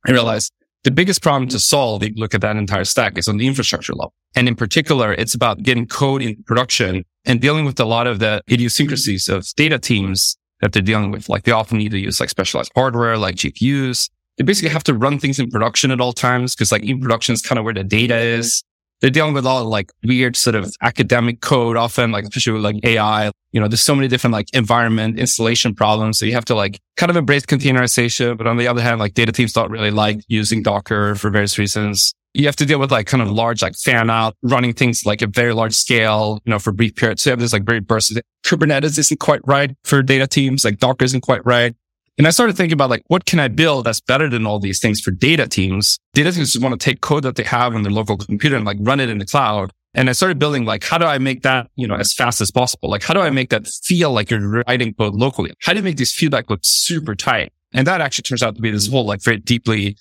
I 0.08 0.12
realized 0.12 0.52
the 0.84 0.92
biggest 0.92 1.24
problem 1.24 1.50
to 1.50 1.60
solve, 1.60 2.04
if 2.04 2.10
you 2.10 2.16
look 2.18 2.36
at 2.36 2.42
that 2.42 2.58
entire 2.58 2.84
stack, 2.84 3.18
is 3.18 3.28
on 3.28 3.38
the 3.38 3.48
infrastructure 3.48 3.94
level. 3.94 4.14
And 4.36 4.48
in 4.50 4.56
particular, 4.56 5.14
it's 5.14 5.34
about 5.34 5.64
getting 5.64 5.88
code 5.88 6.22
in 6.22 6.44
production 6.44 7.06
and 7.26 7.40
dealing 7.40 7.64
with 7.64 7.80
a 7.80 7.86
lot 7.86 8.06
of 8.06 8.20
the 8.20 8.42
idiosyncrasies 8.52 9.30
of 9.30 9.48
data 9.56 9.80
teams 9.80 10.38
that 10.60 10.74
they're 10.74 10.82
dealing 10.82 11.12
with. 11.12 11.30
Like 11.30 11.44
they 11.44 11.54
often 11.54 11.78
need 11.78 11.92
to 11.92 12.00
use 12.00 12.20
like 12.20 12.30
specialized 12.30 12.72
hardware, 12.76 13.18
like 13.18 13.36
GPUs. 13.36 14.10
They 14.38 14.44
basically 14.44 14.72
have 14.72 14.84
to 14.86 14.94
run 14.94 15.20
things 15.20 15.40
in 15.40 15.50
production 15.50 15.92
at 15.92 16.02
all 16.02 16.12
times 16.12 16.54
because 16.54 16.72
like 16.72 16.84
in 16.84 17.00
production 17.00 17.34
is 17.34 17.42
kind 17.42 17.60
of 17.60 17.66
where 17.66 17.74
the 17.74 17.84
data 17.84 18.18
is 18.18 18.64
they're 19.04 19.12
dealing 19.12 19.34
with 19.34 19.46
all 19.46 19.66
like 19.66 19.92
weird 20.06 20.38
sort 20.38 20.56
of 20.56 20.74
academic 20.82 21.42
code 21.42 21.76
often, 21.76 22.14
like 22.14 22.24
especially 22.24 22.54
with 22.54 22.64
like 22.64 22.78
AI. 22.86 23.32
You 23.52 23.60
know, 23.60 23.68
there's 23.68 23.82
so 23.82 23.94
many 23.94 24.08
different 24.08 24.32
like 24.32 24.48
environment 24.54 25.20
installation 25.20 25.76
problems. 25.76 26.18
So 26.18 26.26
you 26.26 26.32
have 26.32 26.46
to 26.46 26.56
like 26.56 26.80
kind 26.96 27.10
of 27.10 27.18
embrace 27.18 27.46
containerization. 27.46 28.38
But 28.38 28.48
on 28.48 28.56
the 28.56 28.66
other 28.66 28.82
hand, 28.82 29.02
like 29.02 29.14
data 29.14 29.34
teams 29.34 29.52
don't 29.52 29.70
really 29.70 29.92
like 29.92 30.22
using 30.30 30.64
Docker 30.64 31.16
for 31.16 31.30
various 31.30 31.60
reasons. 31.60 32.14
You 32.34 32.46
have 32.46 32.56
to 32.56 32.66
deal 32.66 32.80
with 32.80 32.94
like 32.94 33.06
kind 33.06 33.22
of 33.22 33.30
large, 33.30 33.62
like 33.62 33.76
fan 33.76 34.10
out, 34.10 34.38
running 34.42 34.72
things 34.72 35.06
like 35.06 35.22
a 35.22 35.28
very 35.28 35.54
large 35.54 35.74
scale, 35.74 36.40
you 36.46 36.52
know, 36.52 36.58
for 36.58 36.72
brief 36.72 36.96
periods. 36.96 37.24
So 37.24 37.30
you 37.30 37.32
have 37.34 37.42
this 37.42 37.52
like 37.52 37.66
very 37.66 37.82
bursty. 37.82 38.22
Kubernetes 38.46 38.98
isn't 38.98 39.20
quite 39.20 39.42
right 39.44 39.76
for 39.84 40.02
data 40.02 40.28
teams. 40.28 40.64
Like 40.64 40.78
Docker 40.78 41.04
isn't 41.04 41.22
quite 41.22 41.46
right. 41.46 41.76
And 42.18 42.28
I 42.28 42.30
started 42.30 42.56
thinking 42.56 42.74
about 42.74 42.92
like, 42.92 43.04
what 43.08 43.26
can 43.26 43.40
I 43.40 43.48
build 43.48 43.86
that's 43.86 44.00
better 44.00 44.30
than 44.30 44.46
all 44.46 44.60
these 44.60 44.80
things 44.80 45.02
for 45.02 45.12
data 45.12 45.48
teams? 45.48 45.98
Data 46.14 46.32
teams 46.32 46.58
want 46.60 46.80
to 46.80 46.84
take 46.84 47.02
code 47.02 47.24
that 47.24 47.36
they 47.36 47.44
have 47.44 47.74
on 47.74 47.82
their 47.82 47.92
local 47.92 48.18
computer 48.18 48.56
and 48.56 48.66
like 48.66 48.78
run 48.82 49.00
it 49.00 49.10
in 49.10 49.18
the 49.18 49.26
cloud. 49.26 49.72
And 49.96 50.10
I 50.10 50.14
started 50.14 50.40
building 50.40 50.66
like, 50.66 50.84
how 50.84 50.98
do 50.98 51.06
I 51.06 51.18
make 51.18 51.42
that, 51.44 51.70
you 51.76 51.88
know, 51.88 51.96
as 51.96 52.14
fast 52.14 52.42
as 52.42 52.52
possible? 52.52 52.90
Like, 52.90 53.04
how 53.04 53.14
do 53.14 53.20
I 53.20 53.30
make 53.30 53.50
that 53.50 53.68
feel 53.68 54.12
like 54.12 54.30
you're 54.30 54.64
writing 54.68 54.94
code 54.94 55.16
locally? 55.16 55.54
How 55.62 55.74
do 55.74 55.80
you 55.80 55.84
make 55.84 55.98
these 55.98 56.12
feedback 56.12 56.50
look 56.50 56.62
super 56.64 57.16
tight? 57.16 57.52
And 57.74 57.88
that 57.88 58.02
actually 58.02 58.24
turns 58.24 58.44
out 58.44 58.56
to 58.56 58.62
be 58.62 58.72
this 58.72 58.88
whole 58.88 59.06
like 59.06 59.22
very 59.24 59.38
deeply 59.38 59.98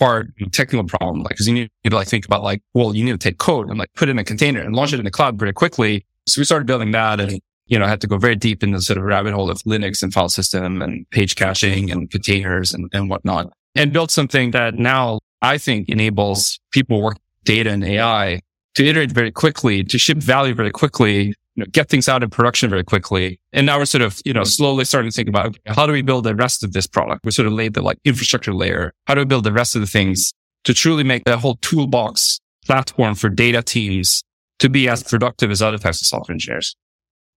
hard 0.00 0.32
technical 0.52 0.84
problem. 0.84 1.22
Like, 1.22 1.36
cause 1.36 1.46
you 1.46 1.54
need 1.54 1.70
to 1.84 1.94
like 1.94 2.08
think 2.08 2.24
about 2.24 2.42
like, 2.42 2.62
well, 2.74 2.94
you 2.94 3.04
need 3.04 3.12
to 3.12 3.18
take 3.18 3.38
code 3.38 3.68
and 3.68 3.78
like 3.78 3.92
put 3.94 4.08
it 4.08 4.12
in 4.12 4.18
a 4.18 4.24
container 4.24 4.60
and 4.60 4.74
launch 4.74 4.92
it 4.92 4.98
in 4.98 5.04
the 5.04 5.10
cloud 5.12 5.38
very 5.38 5.52
quickly. 5.52 6.04
So 6.26 6.40
we 6.40 6.44
started 6.44 6.66
building 6.66 6.90
that 6.92 7.20
and, 7.20 7.40
you 7.72 7.78
know, 7.78 7.86
I 7.86 7.88
had 7.88 8.02
to 8.02 8.06
go 8.06 8.18
very 8.18 8.36
deep 8.36 8.62
in 8.62 8.72
the 8.72 8.82
sort 8.82 8.98
of 8.98 9.04
rabbit 9.04 9.32
hole 9.32 9.50
of 9.50 9.62
Linux 9.62 10.02
and 10.02 10.12
file 10.12 10.28
system 10.28 10.82
and 10.82 11.08
page 11.08 11.36
caching 11.36 11.90
and 11.90 12.10
containers 12.10 12.74
and, 12.74 12.90
and 12.92 13.08
whatnot 13.08 13.50
and 13.74 13.94
built 13.94 14.10
something 14.10 14.50
that 14.50 14.74
now 14.74 15.20
I 15.40 15.56
think 15.56 15.88
enables 15.88 16.60
people 16.70 17.00
work 17.00 17.16
data 17.44 17.70
and 17.70 17.82
AI 17.82 18.40
to 18.74 18.86
iterate 18.86 19.10
very 19.10 19.30
quickly, 19.30 19.84
to 19.84 19.98
ship 19.98 20.18
value 20.18 20.54
very 20.54 20.70
quickly, 20.70 21.28
you 21.28 21.34
know, 21.56 21.64
get 21.72 21.88
things 21.88 22.10
out 22.10 22.22
in 22.22 22.28
production 22.28 22.68
very 22.68 22.84
quickly. 22.84 23.40
And 23.54 23.64
now 23.64 23.78
we're 23.78 23.86
sort 23.86 24.02
of, 24.02 24.20
you 24.26 24.34
know, 24.34 24.44
slowly 24.44 24.84
starting 24.84 25.10
to 25.10 25.14
think 25.14 25.28
about 25.28 25.46
okay, 25.46 25.60
how 25.66 25.86
do 25.86 25.92
we 25.92 26.02
build 26.02 26.24
the 26.24 26.34
rest 26.34 26.62
of 26.62 26.72
this 26.72 26.86
product? 26.86 27.24
We 27.24 27.30
sort 27.30 27.46
of 27.46 27.54
laid 27.54 27.74
the 27.74 27.82
like 27.82 27.98
infrastructure 28.04 28.54
layer. 28.54 28.92
How 29.06 29.14
do 29.14 29.22
we 29.22 29.24
build 29.24 29.44
the 29.44 29.52
rest 29.52 29.74
of 29.74 29.80
the 29.80 29.86
things 29.86 30.32
to 30.64 30.74
truly 30.74 31.04
make 31.04 31.24
the 31.24 31.38
whole 31.38 31.56
toolbox 31.56 32.38
platform 32.66 33.14
for 33.14 33.28
data 33.28 33.62
teams 33.62 34.22
to 34.58 34.68
be 34.68 34.88
as 34.88 35.02
productive 35.02 35.50
as 35.50 35.60
other 35.60 35.78
types 35.78 36.00
of 36.00 36.06
software 36.06 36.34
engineers? 36.34 36.76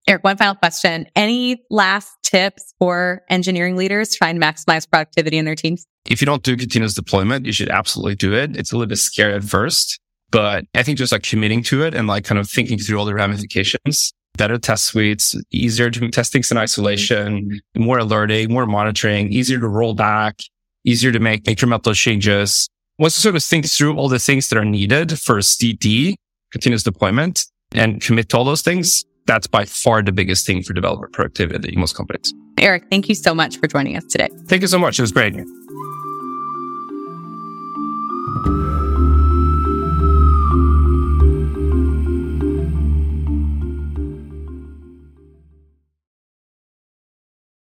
Erik, 0.08 0.22
one 0.22 0.36
final 0.36 0.54
question. 0.54 1.06
Any 1.16 1.64
last 1.68 2.10
tips 2.22 2.72
for 2.78 3.22
engineering 3.28 3.74
leaders 3.74 4.14
trying 4.14 4.38
to 4.38 4.46
maximize 4.46 4.88
productivity 4.88 5.36
in 5.36 5.44
their 5.44 5.56
teams? 5.56 5.84
If 6.08 6.20
you 6.20 6.26
don't 6.26 6.44
do 6.44 6.56
continuous 6.56 6.94
deployment, 6.94 7.44
you 7.44 7.52
should 7.52 7.70
absolutely 7.70 8.14
do 8.14 8.32
it. 8.32 8.56
It's 8.56 8.70
a 8.70 8.76
little 8.76 8.88
bit 8.88 8.98
scary 8.98 9.34
at 9.34 9.42
first, 9.42 9.98
but 10.30 10.64
I 10.74 10.84
think 10.84 10.98
just 10.98 11.10
like 11.10 11.24
committing 11.24 11.64
to 11.64 11.82
it 11.82 11.92
and 11.92 12.06
like 12.06 12.24
kind 12.24 12.38
of 12.38 12.48
thinking 12.48 12.78
through 12.78 12.98
all 12.98 13.04
the 13.04 13.14
ramifications, 13.14 14.12
better 14.36 14.58
test 14.58 14.84
suites, 14.84 15.34
easier 15.50 15.90
to 15.90 15.98
do 15.98 16.08
testings 16.08 16.52
in 16.52 16.56
isolation, 16.56 17.60
more 17.76 17.98
alerting, 17.98 18.52
more 18.52 18.66
monitoring, 18.66 19.32
easier 19.32 19.58
to 19.58 19.66
roll 19.66 19.94
back, 19.94 20.40
easier 20.84 21.10
to 21.10 21.18
make 21.18 21.44
incremental 21.44 21.96
changes. 21.96 22.68
Once 23.00 23.18
you 23.18 23.22
sort 23.22 23.34
of 23.34 23.42
think 23.42 23.68
through 23.68 23.96
all 23.96 24.08
the 24.08 24.20
things 24.20 24.48
that 24.48 24.56
are 24.56 24.64
needed 24.64 25.18
for 25.18 25.42
CD, 25.42 26.14
continuous 26.52 26.84
deployment, 26.84 27.44
and 27.72 28.00
commit 28.00 28.28
to 28.28 28.38
all 28.38 28.44
those 28.44 28.62
things, 28.62 29.04
that's 29.26 29.46
by 29.46 29.64
far 29.64 30.02
the 30.02 30.12
biggest 30.12 30.46
thing 30.46 30.62
for 30.62 30.72
developer 30.72 31.08
productivity 31.08 31.72
in 31.72 31.80
most 31.80 31.94
companies. 31.96 32.32
Erik, 32.58 32.84
thank 32.90 33.08
you 33.08 33.14
so 33.14 33.34
much 33.34 33.58
for 33.58 33.66
joining 33.66 33.96
us 33.96 34.04
today. 34.04 34.28
Thank 34.46 34.62
you 34.62 34.68
so 34.68 34.78
much. 34.78 34.98
It 34.98 35.02
was 35.02 35.12
great. 35.12 35.34